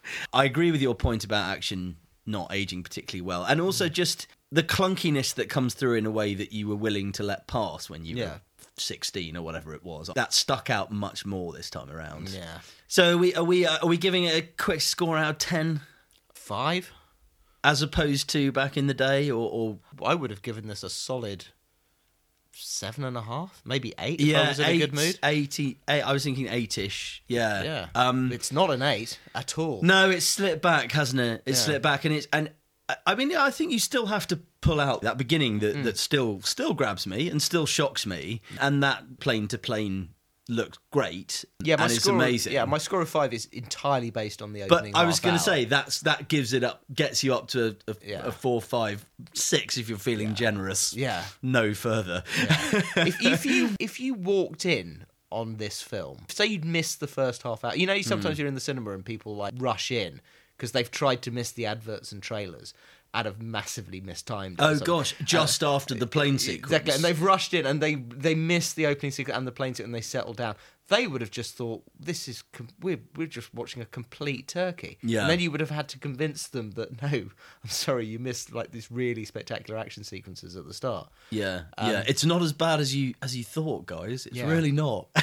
I 0.32 0.44
agree 0.44 0.72
with 0.72 0.80
your 0.82 0.94
point 0.94 1.22
about 1.24 1.48
action 1.50 1.96
not 2.26 2.52
aging 2.54 2.82
particularly 2.82 3.20
well, 3.22 3.44
and 3.44 3.60
also 3.60 3.88
just 3.88 4.26
the 4.50 4.62
clunkiness 4.62 5.34
that 5.34 5.48
comes 5.48 5.74
through 5.74 5.94
in 5.94 6.06
a 6.06 6.10
way 6.10 6.34
that 6.34 6.52
you 6.52 6.66
were 6.68 6.76
willing 6.76 7.12
to 7.12 7.22
let 7.22 7.46
pass 7.46 7.90
when 7.90 8.04
you 8.04 8.16
Yeah. 8.16 8.24
were 8.24 8.40
16 8.78 9.36
or 9.36 9.42
whatever 9.42 9.74
it 9.74 9.84
was. 9.84 10.10
That 10.14 10.32
stuck 10.32 10.70
out 10.70 10.90
much 10.90 11.26
more 11.26 11.52
this 11.52 11.68
time 11.70 11.90
around. 11.90 12.30
Yeah, 12.30 12.60
So 12.88 13.14
are 13.14 13.18
we 13.18 13.34
are 13.34 13.44
we 13.44 13.66
uh, 13.66 13.78
are 13.82 13.88
we 13.88 13.96
giving 13.98 14.24
it 14.24 14.34
a 14.34 14.42
quick 14.42 14.80
score 14.80 15.18
out 15.18 15.30
of 15.30 15.38
10 15.38 15.80
five. 16.44 16.92
as 17.62 17.80
opposed 17.82 18.28
to 18.30 18.52
back 18.52 18.76
in 18.76 18.86
the 18.86 18.94
day 18.94 19.30
or, 19.30 19.48
or 19.50 19.78
I 20.04 20.14
would 20.14 20.30
have 20.30 20.42
given 20.42 20.68
this 20.68 20.82
a 20.82 20.90
solid 20.90 21.46
seven 22.52 23.02
and 23.04 23.16
a 23.16 23.22
half, 23.22 23.62
maybe 23.64 23.92
eight. 23.98 24.20
if 24.20 24.26
I 24.26 24.30
yeah, 24.30 24.48
was 24.48 24.58
in 24.60 24.66
eight, 24.66 24.76
a 24.76 24.86
good 24.86 24.94
mood. 24.94 25.18
80 25.24 25.78
eight, 25.88 26.02
I 26.02 26.12
was 26.12 26.22
thinking 26.24 26.46
8ish. 26.46 27.20
Yeah. 27.26 27.62
Yeah, 27.62 27.86
Um 27.94 28.30
it's 28.32 28.52
not 28.52 28.70
an 28.70 28.82
eight 28.82 29.18
at 29.34 29.58
all. 29.58 29.80
No, 29.82 30.10
it's 30.10 30.26
slipped 30.26 30.62
back, 30.62 30.92
hasn't 30.92 31.20
it? 31.20 31.42
It's 31.46 31.58
Yeah. 31.60 31.64
slipped 31.64 31.82
back, 31.82 32.04
and 32.04 32.14
it's 32.14 32.28
and 32.32 32.50
I- 32.88 32.96
I 33.06 33.14
mean, 33.14 33.34
I 33.34 33.50
think 33.50 33.72
you 33.72 33.78
still 33.78 34.06
have 34.06 34.26
to 34.28 34.36
pull 34.60 34.78
out 34.78 35.02
that 35.02 35.16
beginning 35.18 35.58
that, 35.60 35.74
Mm. 35.74 35.84
that 35.84 35.98
still 35.98 36.42
still 36.42 36.74
grabs 36.74 37.06
me 37.06 37.28
and 37.28 37.42
still 37.42 37.66
shocks 37.66 38.06
me, 38.06 38.40
and 38.60 38.82
that 38.82 39.18
plane 39.20 39.48
to 39.48 39.58
plane 39.58 40.10
looks 40.48 40.78
great. 40.90 41.44
Yeah, 41.62 41.76
my 41.76 41.84
and 41.84 41.92
it's 41.92 42.04
score. 42.04 42.14
amazing. 42.14 42.52
Yeah, 42.52 42.64
my 42.64 42.78
score 42.78 43.00
of 43.00 43.08
five 43.08 43.32
is 43.32 43.46
entirely 43.46 44.10
based 44.10 44.42
on 44.42 44.52
the 44.52 44.62
opening. 44.62 44.92
but. 44.92 44.98
I 44.98 45.04
was 45.04 45.20
going 45.20 45.34
to 45.34 45.40
say 45.40 45.64
that's 45.64 46.00
that 46.00 46.28
gives 46.28 46.52
it 46.52 46.64
up, 46.64 46.82
gets 46.92 47.24
you 47.24 47.34
up 47.34 47.48
to 47.48 47.76
a, 47.86 47.90
a, 47.90 47.96
Yeah. 48.04 48.26
a 48.26 48.32
four, 48.32 48.60
five, 48.60 49.04
six 49.32 49.78
if 49.78 49.88
you're 49.88 49.98
feeling 49.98 50.34
generous. 50.34 50.94
Yeah. 50.94 51.24
no 51.42 51.74
further. 51.74 52.22
if, 52.96 53.22
if 53.22 53.46
you 53.46 53.70
if 53.80 54.00
you 54.00 54.14
walked 54.14 54.66
in 54.66 55.06
on 55.30 55.56
this 55.56 55.82
film, 55.82 56.18
say 56.28 56.46
you'd 56.46 56.64
missed 56.64 57.00
the 57.00 57.06
first 57.06 57.42
half 57.42 57.64
hour. 57.64 57.74
You 57.74 57.86
know, 57.86 58.00
sometimes 58.02 58.36
hmm. 58.36 58.42
you're 58.42 58.48
in 58.48 58.54
the 58.54 58.60
cinema 58.60 58.90
and 58.90 59.04
people 59.04 59.34
like 59.36 59.54
rush 59.56 59.90
in 59.90 60.20
because 60.56 60.72
they've 60.72 60.90
tried 60.90 61.22
to 61.22 61.30
miss 61.30 61.52
the 61.52 61.66
adverts 61.66 62.12
and 62.12 62.22
trailers 62.22 62.74
and 63.14 63.26
have 63.26 63.40
massively 63.40 64.00
mistimed. 64.00 64.56
oh 64.58 64.78
gosh, 64.80 65.14
just 65.24 65.62
after 65.62 65.94
the 65.94 66.06
plane 66.06 66.38
sequence. 66.38 66.64
Exactly, 66.72 66.92
and 66.94 67.02
they've 67.04 67.22
rushed 67.22 67.54
in 67.54 67.64
and 67.64 67.80
they 67.80 67.94
they 67.94 68.34
missed 68.34 68.76
the 68.76 68.86
opening 68.86 69.12
sequence 69.12 69.36
and 69.38 69.46
the 69.46 69.52
plane 69.52 69.72
sequence 69.74 69.86
and 69.86 69.94
they 69.94 70.00
settled 70.02 70.36
down. 70.36 70.56
They 70.88 71.06
would 71.06 71.22
have 71.22 71.30
just 71.30 71.56
thought 71.56 71.82
this 71.98 72.28
is 72.28 72.42
com- 72.52 72.68
we're 72.82 73.00
we're 73.16 73.26
just 73.26 73.54
watching 73.54 73.80
a 73.80 73.86
complete 73.86 74.48
turkey. 74.48 74.98
Yeah. 75.02 75.22
and 75.22 75.30
then 75.30 75.40
you 75.40 75.50
would 75.50 75.60
have 75.60 75.70
had 75.70 75.88
to 75.90 75.98
convince 75.98 76.46
them 76.48 76.72
that 76.72 77.00
no, 77.02 77.08
I'm 77.08 77.70
sorry, 77.70 78.04
you 78.04 78.18
missed 78.18 78.52
like 78.52 78.70
these 78.70 78.90
really 78.90 79.24
spectacular 79.24 79.80
action 79.80 80.04
sequences 80.04 80.56
at 80.56 80.66
the 80.66 80.74
start. 80.74 81.08
yeah, 81.30 81.62
yeah. 81.78 82.04
It's 82.06 82.24
not 82.26 82.42
as 82.42 82.52
bad 82.52 82.80
as 82.80 82.94
you 82.94 83.14
as 83.22 83.34
you 83.34 83.44
thought, 83.44 83.86
guys. 83.86 84.26
It's 84.26 84.38
Um, 84.38 84.48
Yeah. 84.48 84.52
really 84.54 84.72
not. 84.72 85.08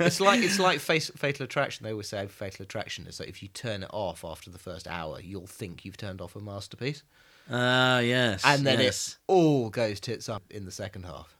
It's 0.00 0.20
like 0.20 0.40
it's 0.42 0.58
like 0.58 0.80
face, 0.90 1.10
Fatal 1.16 1.44
Attraction. 1.44 1.84
They 1.84 1.92
always 1.92 2.08
say 2.08 2.26
Fatal 2.26 2.62
Attraction 2.62 3.06
is 3.06 3.18
that 3.18 3.28
if 3.28 3.42
you 3.42 3.48
turn 3.48 3.82
it 3.82 3.90
off 3.92 4.22
after 4.24 4.50
the 4.50 4.58
first 4.58 4.86
hour, 4.86 5.18
you'll 5.20 5.46
think 5.46 5.84
you've 5.84 5.96
turned 5.96 6.20
off 6.20 6.36
a 6.36 6.40
masterpiece, 6.40 7.02
Ah, 7.50 7.98
yes. 8.00 8.42
and 8.44 8.66
then 8.66 8.80
yes. 8.80 9.08
it 9.28 9.32
all 9.32 9.70
goes 9.70 10.00
tits 10.00 10.28
up 10.28 10.42
in 10.50 10.64
the 10.64 10.70
second 10.70 11.04
half. 11.04 11.36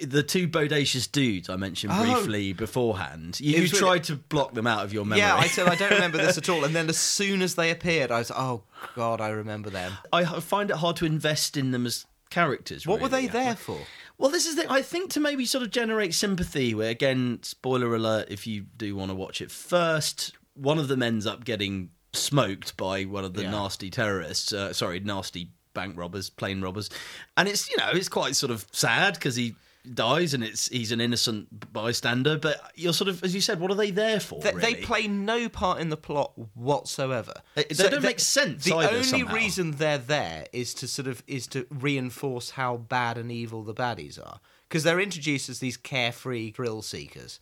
the 0.00 0.22
two 0.22 0.48
bodacious 0.48 1.10
dudes 1.10 1.50
I 1.50 1.56
mentioned 1.56 1.92
Oh. 1.94 2.02
briefly 2.14 2.52
beforehand. 2.54 3.38
You, 3.40 3.52
you 3.52 3.56
really- 3.64 3.68
tried 3.68 4.04
to 4.04 4.16
block 4.16 4.54
them 4.54 4.66
out 4.66 4.84
of 4.84 4.92
your 4.94 5.04
memory. 5.04 5.18
Yeah, 5.20 5.36
I 5.36 5.46
said 5.46 5.68
I 5.68 5.74
don't 5.74 5.90
remember 5.92 6.18
this 6.18 6.38
at 6.38 6.48
all, 6.48 6.64
and 6.64 6.74
then 6.74 6.88
as 6.88 6.96
soon 6.96 7.42
as 7.42 7.54
they 7.54 7.70
appeared, 7.70 8.10
I 8.10 8.18
was 8.18 8.30
oh 8.30 8.62
god, 8.96 9.20
I 9.20 9.28
remember 9.28 9.70
them. 9.70 9.92
I 10.12 10.24
find 10.24 10.70
it 10.70 10.76
hard 10.76 10.96
to 10.96 11.04
invest 11.06 11.56
in 11.56 11.70
them 11.72 11.84
as 11.86 12.06
characters. 12.30 12.86
What 12.86 13.00
were 13.00 13.08
they 13.08 13.26
there 13.26 13.56
for? 13.56 13.78
Well, 14.16 14.30
this 14.30 14.46
is 14.46 14.54
the, 14.56 14.70
I 14.70 14.80
think 14.80 15.10
to 15.12 15.20
maybe 15.20 15.44
sort 15.44 15.64
of 15.64 15.70
generate 15.70 16.14
sympathy. 16.14 16.72
Where 16.74 16.88
again, 16.90 17.40
spoiler 17.42 17.94
alert, 17.94 18.28
if 18.30 18.46
you 18.46 18.66
do 18.76 18.94
want 18.96 19.10
to 19.10 19.14
watch 19.14 19.40
it 19.42 19.50
first, 19.50 20.32
one 20.54 20.78
of 20.78 20.88
them 20.88 21.02
ends 21.02 21.26
up 21.26 21.44
getting 21.44 21.90
smoked 22.14 22.76
by 22.76 23.04
one 23.04 23.24
of 23.24 23.34
the 23.34 23.42
Yeah. 23.42 23.50
nasty 23.50 23.90
terrorists. 23.90 24.52
Uh, 24.52 24.72
sorry, 24.72 25.00
nasty 25.00 25.50
bank 25.74 25.96
robbers, 25.98 26.30
plane 26.30 26.60
robbers, 26.60 26.88
and 27.36 27.48
it's 27.48 27.68
you 27.70 27.76
know 27.76 27.90
it's 27.92 28.08
quite 28.08 28.36
sort 28.36 28.50
of 28.52 28.66
sad 28.72 29.14
because 29.14 29.36
he 29.36 29.54
dies 29.92 30.32
and 30.32 30.42
it's 30.42 30.68
he's 30.68 30.92
an 30.92 31.00
innocent 31.00 31.72
bystander. 31.72 32.38
But 32.38 32.58
you're 32.74 32.92
sort 32.94 33.08
of 33.08 33.22
as 33.24 33.34
you 33.34 33.40
said, 33.40 33.60
what 33.60 33.70
are 33.70 33.74
they 33.74 33.90
there 33.90 34.18
for? 34.20 34.40
They, 34.40 34.52
they 34.52 34.74
play 34.76 35.08
no 35.08 35.48
part 35.48 35.80
in 35.80 35.90
the 35.90 35.96
plot 35.96 36.32
whatsoever. 36.54 37.34
They- 37.54 37.64
they 37.64 37.90
don't 37.90 38.02
make 38.02 38.20
sense 38.20 38.64
The 38.64 38.72
only 38.74 39.02
somehow. 39.02 39.34
reason 39.34 39.72
they're 39.72 39.98
there 39.98 40.46
is 40.52 40.72
to 40.74 40.88
sort 40.88 41.08
of 41.08 41.22
is 41.26 41.46
to 41.48 41.66
reinforce 41.70 42.50
how 42.50 42.76
bad 42.78 43.18
and 43.18 43.30
evil 43.30 43.62
the 43.62 43.74
baddies 43.74 44.18
are, 44.24 44.40
because 44.68 44.84
they're 44.84 45.00
introduced 45.00 45.48
as 45.48 45.58
these 45.58 45.76
carefree 45.76 46.52
thrill 46.52 46.80
seekers 46.80 47.38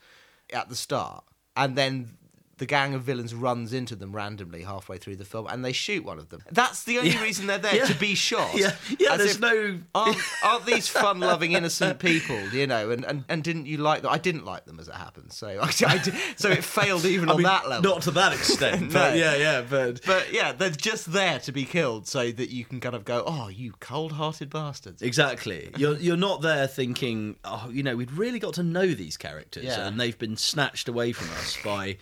at 0.52 0.68
the 0.68 0.76
start, 0.76 1.24
and 1.56 1.76
then. 1.76 2.16
The 2.58 2.66
gang 2.66 2.94
of 2.94 3.02
villains 3.02 3.34
runs 3.34 3.72
into 3.72 3.96
them 3.96 4.14
randomly 4.14 4.62
halfway 4.62 4.96
through 4.98 5.16
the 5.16 5.24
film, 5.24 5.46
and 5.48 5.64
they 5.64 5.72
shoot 5.72 6.04
one 6.04 6.18
of 6.18 6.28
them. 6.28 6.42
That's 6.52 6.84
the 6.84 6.98
only 6.98 7.10
Yeah. 7.10 7.22
reason 7.22 7.46
they're 7.46 7.58
there 7.58 7.74
Yeah. 7.76 7.86
to 7.86 7.94
be 7.94 8.14
shot. 8.14 8.54
Yeah, 8.54 8.76
yeah. 9.00 9.12
As 9.14 9.18
There's 9.18 9.30
if- 9.32 9.40
no. 9.40 9.78
aren't, 9.94 10.16
aren't 10.44 10.66
these 10.66 10.86
fun-loving, 10.86 11.52
innocent 11.52 11.98
people? 11.98 12.38
You 12.50 12.66
know, 12.68 12.90
and, 12.90 13.04
and, 13.04 13.24
and 13.28 13.42
didn't 13.42 13.66
you 13.66 13.78
like 13.78 14.02
them? 14.02 14.12
I 14.12 14.18
didn't 14.18 14.44
like 14.44 14.66
them 14.66 14.78
as 14.78 14.86
it 14.86 14.94
happened, 14.94 15.32
so 15.32 15.48
I, 15.62 15.72
I 15.88 15.98
did- 15.98 16.14
so 16.36 16.50
it 16.50 16.62
failed 16.62 17.04
even 17.04 17.28
I 17.30 17.32
on 17.32 17.38
mean, 17.38 17.44
that 17.44 17.68
level. 17.68 17.90
Not 17.90 18.02
to 18.02 18.10
that 18.12 18.32
extent, 18.38 18.82
No. 18.82 18.88
but 18.92 19.16
yeah, 19.16 19.34
yeah, 19.34 19.62
but 19.68 20.00
But 20.06 20.32
yeah, 20.32 20.52
they're 20.52 20.70
just 20.70 21.12
there 21.12 21.38
to 21.40 21.52
be 21.52 21.64
killed, 21.64 22.06
so 22.06 22.30
that 22.30 22.50
you 22.50 22.64
can 22.64 22.78
kind 22.80 22.94
of 22.94 23.04
go, 23.04 23.24
"Oh, 23.26 23.48
you 23.48 23.72
cold-hearted 23.80 24.50
bastards." 24.50 25.02
Exactly. 25.02 25.70
You're 25.76 25.96
you're 25.96 26.16
not 26.16 26.42
there 26.42 26.66
thinking, 26.66 27.36
oh, 27.44 27.70
you 27.72 27.82
know, 27.82 27.96
we'd 27.96 28.12
really 28.12 28.38
got 28.38 28.54
to 28.54 28.62
know 28.62 28.86
these 28.86 29.16
characters, 29.16 29.64
and 29.74 29.98
they've 29.98 30.18
been 30.18 30.36
snatched 30.36 30.86
away 30.88 31.12
from 31.12 31.30
us 31.30 31.56
by. 31.64 31.96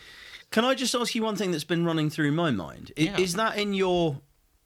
Can 0.50 0.64
I 0.64 0.74
just 0.74 0.94
ask 0.94 1.14
you 1.14 1.22
one 1.22 1.36
thing 1.36 1.52
that's 1.52 1.64
been 1.64 1.84
running 1.84 2.10
through 2.10 2.32
my 2.32 2.50
mind? 2.50 2.92
I- 2.98 3.02
Yeah. 3.02 3.18
Is 3.18 3.34
that 3.34 3.56
in 3.58 3.72
your 3.74 4.20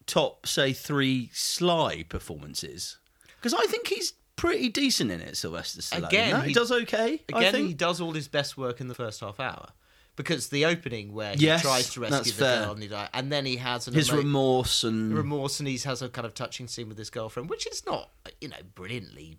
top, 0.06 0.46
say, 0.46 0.72
three 0.72 1.30
Sly 1.34 2.04
performances? 2.04 2.96
Because 3.36 3.52
I 3.54 3.66
think 3.66 3.88
he's 3.88 4.14
pretty 4.36 4.68
decent 4.70 5.10
in 5.10 5.20
it, 5.20 5.36
Sylvester 5.36 5.82
Stallone. 5.82 6.06
Again, 6.08 6.30
No, 6.30 6.40
he- 6.40 6.48
he 6.48 6.54
does 6.54 6.72
okay. 6.72 7.22
I 7.32 7.38
Again, 7.38 7.52
think. 7.52 7.68
he 7.68 7.74
does 7.74 8.00
all 8.00 8.12
his 8.12 8.28
best 8.28 8.56
work 8.56 8.80
in 8.80 8.88
the 8.88 8.94
first 8.94 9.20
half 9.20 9.38
hour. 9.38 9.68
Because 10.16 10.48
the 10.48 10.64
opening 10.64 11.12
where 11.12 11.34
he 11.34 11.40
Yes, 11.46 11.62
tries 11.62 11.90
to 11.90 12.00
rescue 12.00 12.16
that's 12.18 12.28
the 12.30 12.34
fair. 12.44 12.64
girl 12.66 12.72
and, 12.74 12.82
he 12.82 12.88
die, 12.88 13.08
and 13.12 13.32
then 13.32 13.44
he 13.44 13.56
has 13.56 13.88
an 13.88 13.94
His 13.94 14.10
ama- 14.10 14.18
remorse 14.18 14.84
and 14.84 15.12
remorse 15.12 15.58
and 15.58 15.68
he 15.68 15.76
has 15.78 16.02
a 16.02 16.08
kind 16.08 16.24
of 16.24 16.34
touching 16.34 16.68
scene 16.68 16.88
with 16.88 16.96
his 16.98 17.10
girlfriend, 17.10 17.50
which 17.50 17.66
is 17.66 17.84
not, 17.84 18.10
you 18.40 18.46
know, 18.48 18.56
brilliantly 18.76 19.38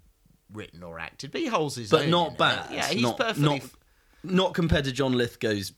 written 0.52 0.84
or 0.84 1.00
acted, 1.00 1.32
but 1.32 1.40
he 1.40 1.48
holds 1.48 1.76
his 1.76 1.94
own. 1.94 2.02
but 2.02 2.10
not 2.10 2.32
it. 2.34 2.38
bad. 2.38 2.74
Yeah, 2.74 2.88
he's 2.90 3.02
not, 3.02 3.18
perfectly. 3.18 3.44
Not, 3.60 3.62
not 4.30 4.54
compared 4.54 4.86
to 4.86 4.92
John 4.92 5.14
Lithgow's 5.14 5.74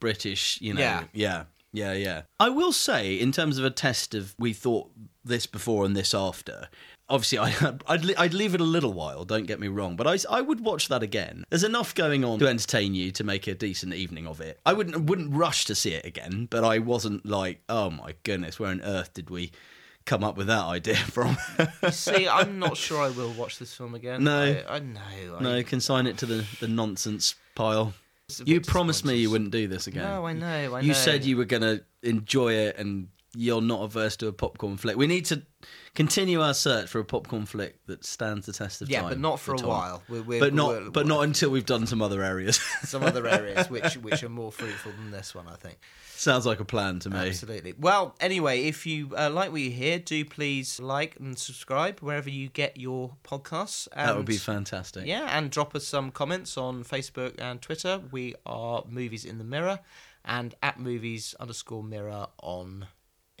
British, 0.00 0.60
you 0.60 0.74
know. 0.74 0.80
Yeah. 0.80 1.04
yeah, 1.12 1.44
yeah, 1.72 1.92
yeah. 1.92 2.22
I 2.40 2.48
will 2.48 2.72
say, 2.72 3.14
in 3.14 3.32
terms 3.32 3.58
of 3.58 3.64
a 3.64 3.70
test 3.70 4.14
of 4.14 4.34
we 4.38 4.52
thought 4.52 4.90
this 5.24 5.46
before 5.46 5.84
and 5.84 5.96
this 5.96 6.14
after. 6.14 6.68
Obviously, 7.10 7.38
I, 7.38 7.54
I'd, 7.86 8.14
I'd 8.16 8.34
leave 8.34 8.54
it 8.54 8.60
a 8.60 8.64
little 8.64 8.92
while. 8.92 9.24
Don't 9.24 9.46
get 9.46 9.60
me 9.60 9.68
wrong, 9.68 9.96
but 9.96 10.06
I, 10.06 10.18
I 10.30 10.40
would 10.40 10.60
watch 10.60 10.88
that 10.88 11.02
again. 11.02 11.44
There's 11.50 11.64
enough 11.64 11.94
going 11.94 12.24
on 12.24 12.38
to 12.40 12.48
entertain 12.48 12.94
you 12.94 13.10
to 13.12 13.24
make 13.24 13.46
a 13.46 13.54
decent 13.54 13.94
evening 13.94 14.26
of 14.26 14.40
it. 14.40 14.60
I 14.66 14.72
wouldn't 14.72 15.04
wouldn't 15.04 15.34
rush 15.34 15.64
to 15.66 15.74
see 15.74 15.92
it 15.94 16.04
again, 16.04 16.48
but 16.50 16.64
I 16.64 16.78
wasn't 16.78 17.24
like, 17.24 17.62
oh 17.68 17.90
my 17.90 18.14
goodness, 18.24 18.58
where 18.58 18.70
on 18.70 18.82
earth 18.82 19.14
did 19.14 19.30
we 19.30 19.52
come 20.04 20.24
up 20.24 20.36
with 20.36 20.46
that 20.46 20.64
idea 20.64 20.96
from? 20.96 21.36
See, 21.90 22.26
I'm 22.28 22.58
not 22.58 22.76
sure 22.76 23.02
I 23.02 23.10
will 23.10 23.32
watch 23.32 23.58
this 23.58 23.74
film 23.74 23.94
again. 23.94 24.24
No. 24.24 24.62
I, 24.68 24.76
I 24.76 24.78
know. 24.80 25.36
I, 25.38 25.42
no, 25.42 25.62
consign 25.62 26.06
it 26.06 26.18
to 26.18 26.26
the, 26.26 26.46
the 26.60 26.68
nonsense 26.68 27.34
pile. 27.58 27.92
You 28.44 28.60
promised 28.60 29.04
me 29.04 29.16
you 29.16 29.30
wouldn't 29.30 29.50
do 29.50 29.66
this 29.66 29.86
again. 29.86 30.04
No, 30.04 30.26
I 30.26 30.32
know. 30.32 30.46
I 30.46 30.66
know. 30.66 30.78
You 30.78 30.94
said 30.94 31.24
you 31.24 31.36
were 31.36 31.44
going 31.44 31.62
to 31.62 31.82
enjoy 32.02 32.52
it 32.52 32.78
and 32.78 33.08
you're 33.34 33.60
not 33.60 33.82
averse 33.82 34.16
to 34.16 34.26
a 34.26 34.32
popcorn 34.32 34.76
flick. 34.78 34.96
We 34.96 35.06
need 35.06 35.26
to 35.26 35.42
continue 35.94 36.40
our 36.40 36.54
search 36.54 36.88
for 36.88 36.98
a 36.98 37.04
popcorn 37.04 37.44
flick 37.44 37.84
that 37.86 38.04
stands 38.04 38.46
the 38.46 38.52
test 38.52 38.80
of 38.80 38.88
Yeah, 38.88 39.00
time. 39.02 39.10
but 39.10 39.18
not 39.20 39.38
for 39.38 39.54
a 39.54 39.58
while. 39.58 40.02
We're, 40.08 40.22
we're, 40.22 40.40
But 40.40 40.54
not, 40.54 40.68
we're- 40.68 40.90
but 40.90 41.06
not 41.06 41.24
until 41.24 41.50
we've 41.50 41.66
done 41.66 41.86
some 41.86 42.00
other 42.00 42.22
areas. 42.22 42.56
some 42.84 43.02
other 43.02 43.26
areas 43.26 43.68
which 43.70 43.94
which 43.98 44.22
are 44.22 44.28
more 44.30 44.50
fruitful 44.50 44.92
than 44.92 45.10
this 45.10 45.34
one, 45.34 45.46
I 45.46 45.56
think. 45.56 45.78
Sounds 46.14 46.46
like 46.46 46.58
a 46.58 46.64
plan 46.64 46.98
to 47.00 47.10
me. 47.10 47.18
Absolutely. 47.28 47.74
Well, 47.78 48.16
anyway, 48.18 48.62
if 48.64 48.86
you 48.86 49.10
uh, 49.16 49.30
like 49.30 49.52
what 49.52 49.60
you 49.60 49.70
hear, 49.70 49.98
do 50.00 50.24
please 50.24 50.80
like 50.80 51.16
and 51.20 51.38
subscribe 51.38 52.00
wherever 52.00 52.28
you 52.30 52.48
get 52.48 52.76
your 52.76 53.14
podcasts. 53.22 53.86
And, 53.92 54.08
That 54.08 54.16
would 54.16 54.26
be 54.26 54.36
fantastic. 54.38 55.06
Yeah, 55.06 55.28
and 55.36 55.50
drop 55.50 55.74
us 55.76 55.86
some 55.86 56.10
comments 56.10 56.56
on 56.56 56.82
Facebook 56.82 57.34
and 57.38 57.60
Twitter. 57.62 58.00
We 58.10 58.34
are 58.46 58.84
Movies 58.88 59.24
in 59.24 59.38
the 59.38 59.44
Mirror 59.44 59.78
and 60.24 60.54
at 60.62 60.80
Movies 60.80 61.34
underscore 61.38 61.84
Mirror 61.84 62.26
on 62.42 62.86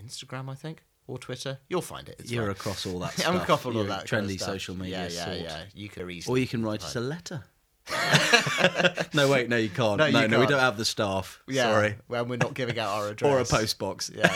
Instagram, 0.02 0.48
I 0.50 0.54
think, 0.54 0.82
or 1.06 1.18
Twitter. 1.18 1.58
You'll 1.68 1.80
find 1.82 2.08
it. 2.08 2.16
It's 2.20 2.30
You're 2.30 2.44
fine. 2.44 2.50
across 2.52 2.86
all 2.86 2.98
that 3.00 3.26
I'm 3.28 3.36
across 3.36 3.64
all 3.64 3.76
of 3.78 3.88
that 3.88 4.06
trendy 4.06 4.10
kind 4.10 4.30
of 4.32 4.40
social 4.40 4.76
media. 4.76 5.08
Yeah, 5.08 5.14
yeah, 5.14 5.24
sort. 5.24 5.38
yeah. 5.38 5.62
You 5.74 5.88
can 5.88 6.10
easily. 6.10 6.34
Or 6.34 6.38
you 6.38 6.46
can 6.46 6.62
write 6.64 6.82
us 6.82 6.96
a 6.96 7.00
letter. 7.00 7.44
no, 9.14 9.30
wait, 9.30 9.48
no, 9.48 9.56
you 9.56 9.70
can't. 9.70 9.96
No, 9.98 10.10
No, 10.10 10.20
you 10.20 10.28
no, 10.28 10.38
we 10.38 10.42
can't. 10.42 10.50
don't 10.50 10.60
have 10.60 10.76
the 10.76 10.84
staff. 10.84 11.42
Yeah, 11.48 11.72
Sorry. 11.72 11.94
Well, 12.06 12.26
we're 12.26 12.36
not 12.36 12.52
giving 12.52 12.78
out 12.78 12.90
our 12.90 13.08
address 13.08 13.32
Or 13.32 13.40
a 13.40 13.44
post 13.46 13.78
box. 13.78 14.10
Yeah, 14.14 14.30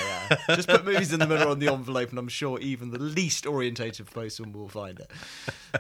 yeah. 0.49 0.57
Just 0.57 0.69
put 0.69 0.87
movies 0.87 1.13
in 1.13 1.19
the 1.21 1.27
middle 1.27 1.51
on 1.51 1.59
the 1.59 1.69
envelope, 1.71 2.09
and 2.11 2.19
I'm 2.19 2.29
sure 2.29 2.59
even 2.61 2.91
the 2.93 2.99
least 2.99 3.45
orientated 3.47 4.07
postman 4.07 4.53
will 4.53 4.69
find 4.71 4.99
it. 5.01 5.11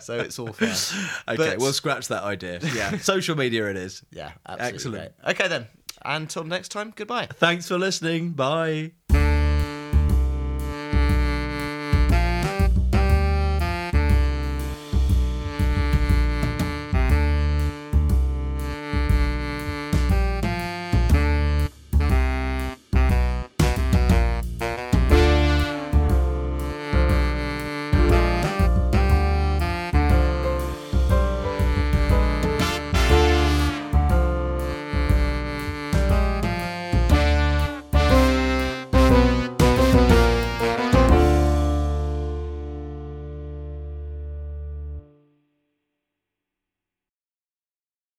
So 0.02 0.18
it's 0.18 0.38
all 0.38 0.52
fair. 0.52 0.68
Okay, 1.28 1.36
But- 1.52 1.58
we'll 1.60 1.72
scratch 1.72 2.08
that 2.08 2.22
idea. 2.24 2.60
Yeah, 2.74 2.98
social 2.98 3.36
media 3.38 3.70
it 3.70 3.76
is. 3.76 4.04
Yeah, 4.10 4.32
absolutely. 4.46 4.74
Excellent. 5.00 5.16
great. 5.24 5.30
Okay 5.34 5.48
then. 5.48 5.66
Until 6.04 6.44
next 6.44 6.70
time, 6.70 6.92
goodbye. 6.94 7.28
Thanks 7.34 7.68
for 7.68 7.78
listening. 7.78 8.32
Bye. 8.32 8.92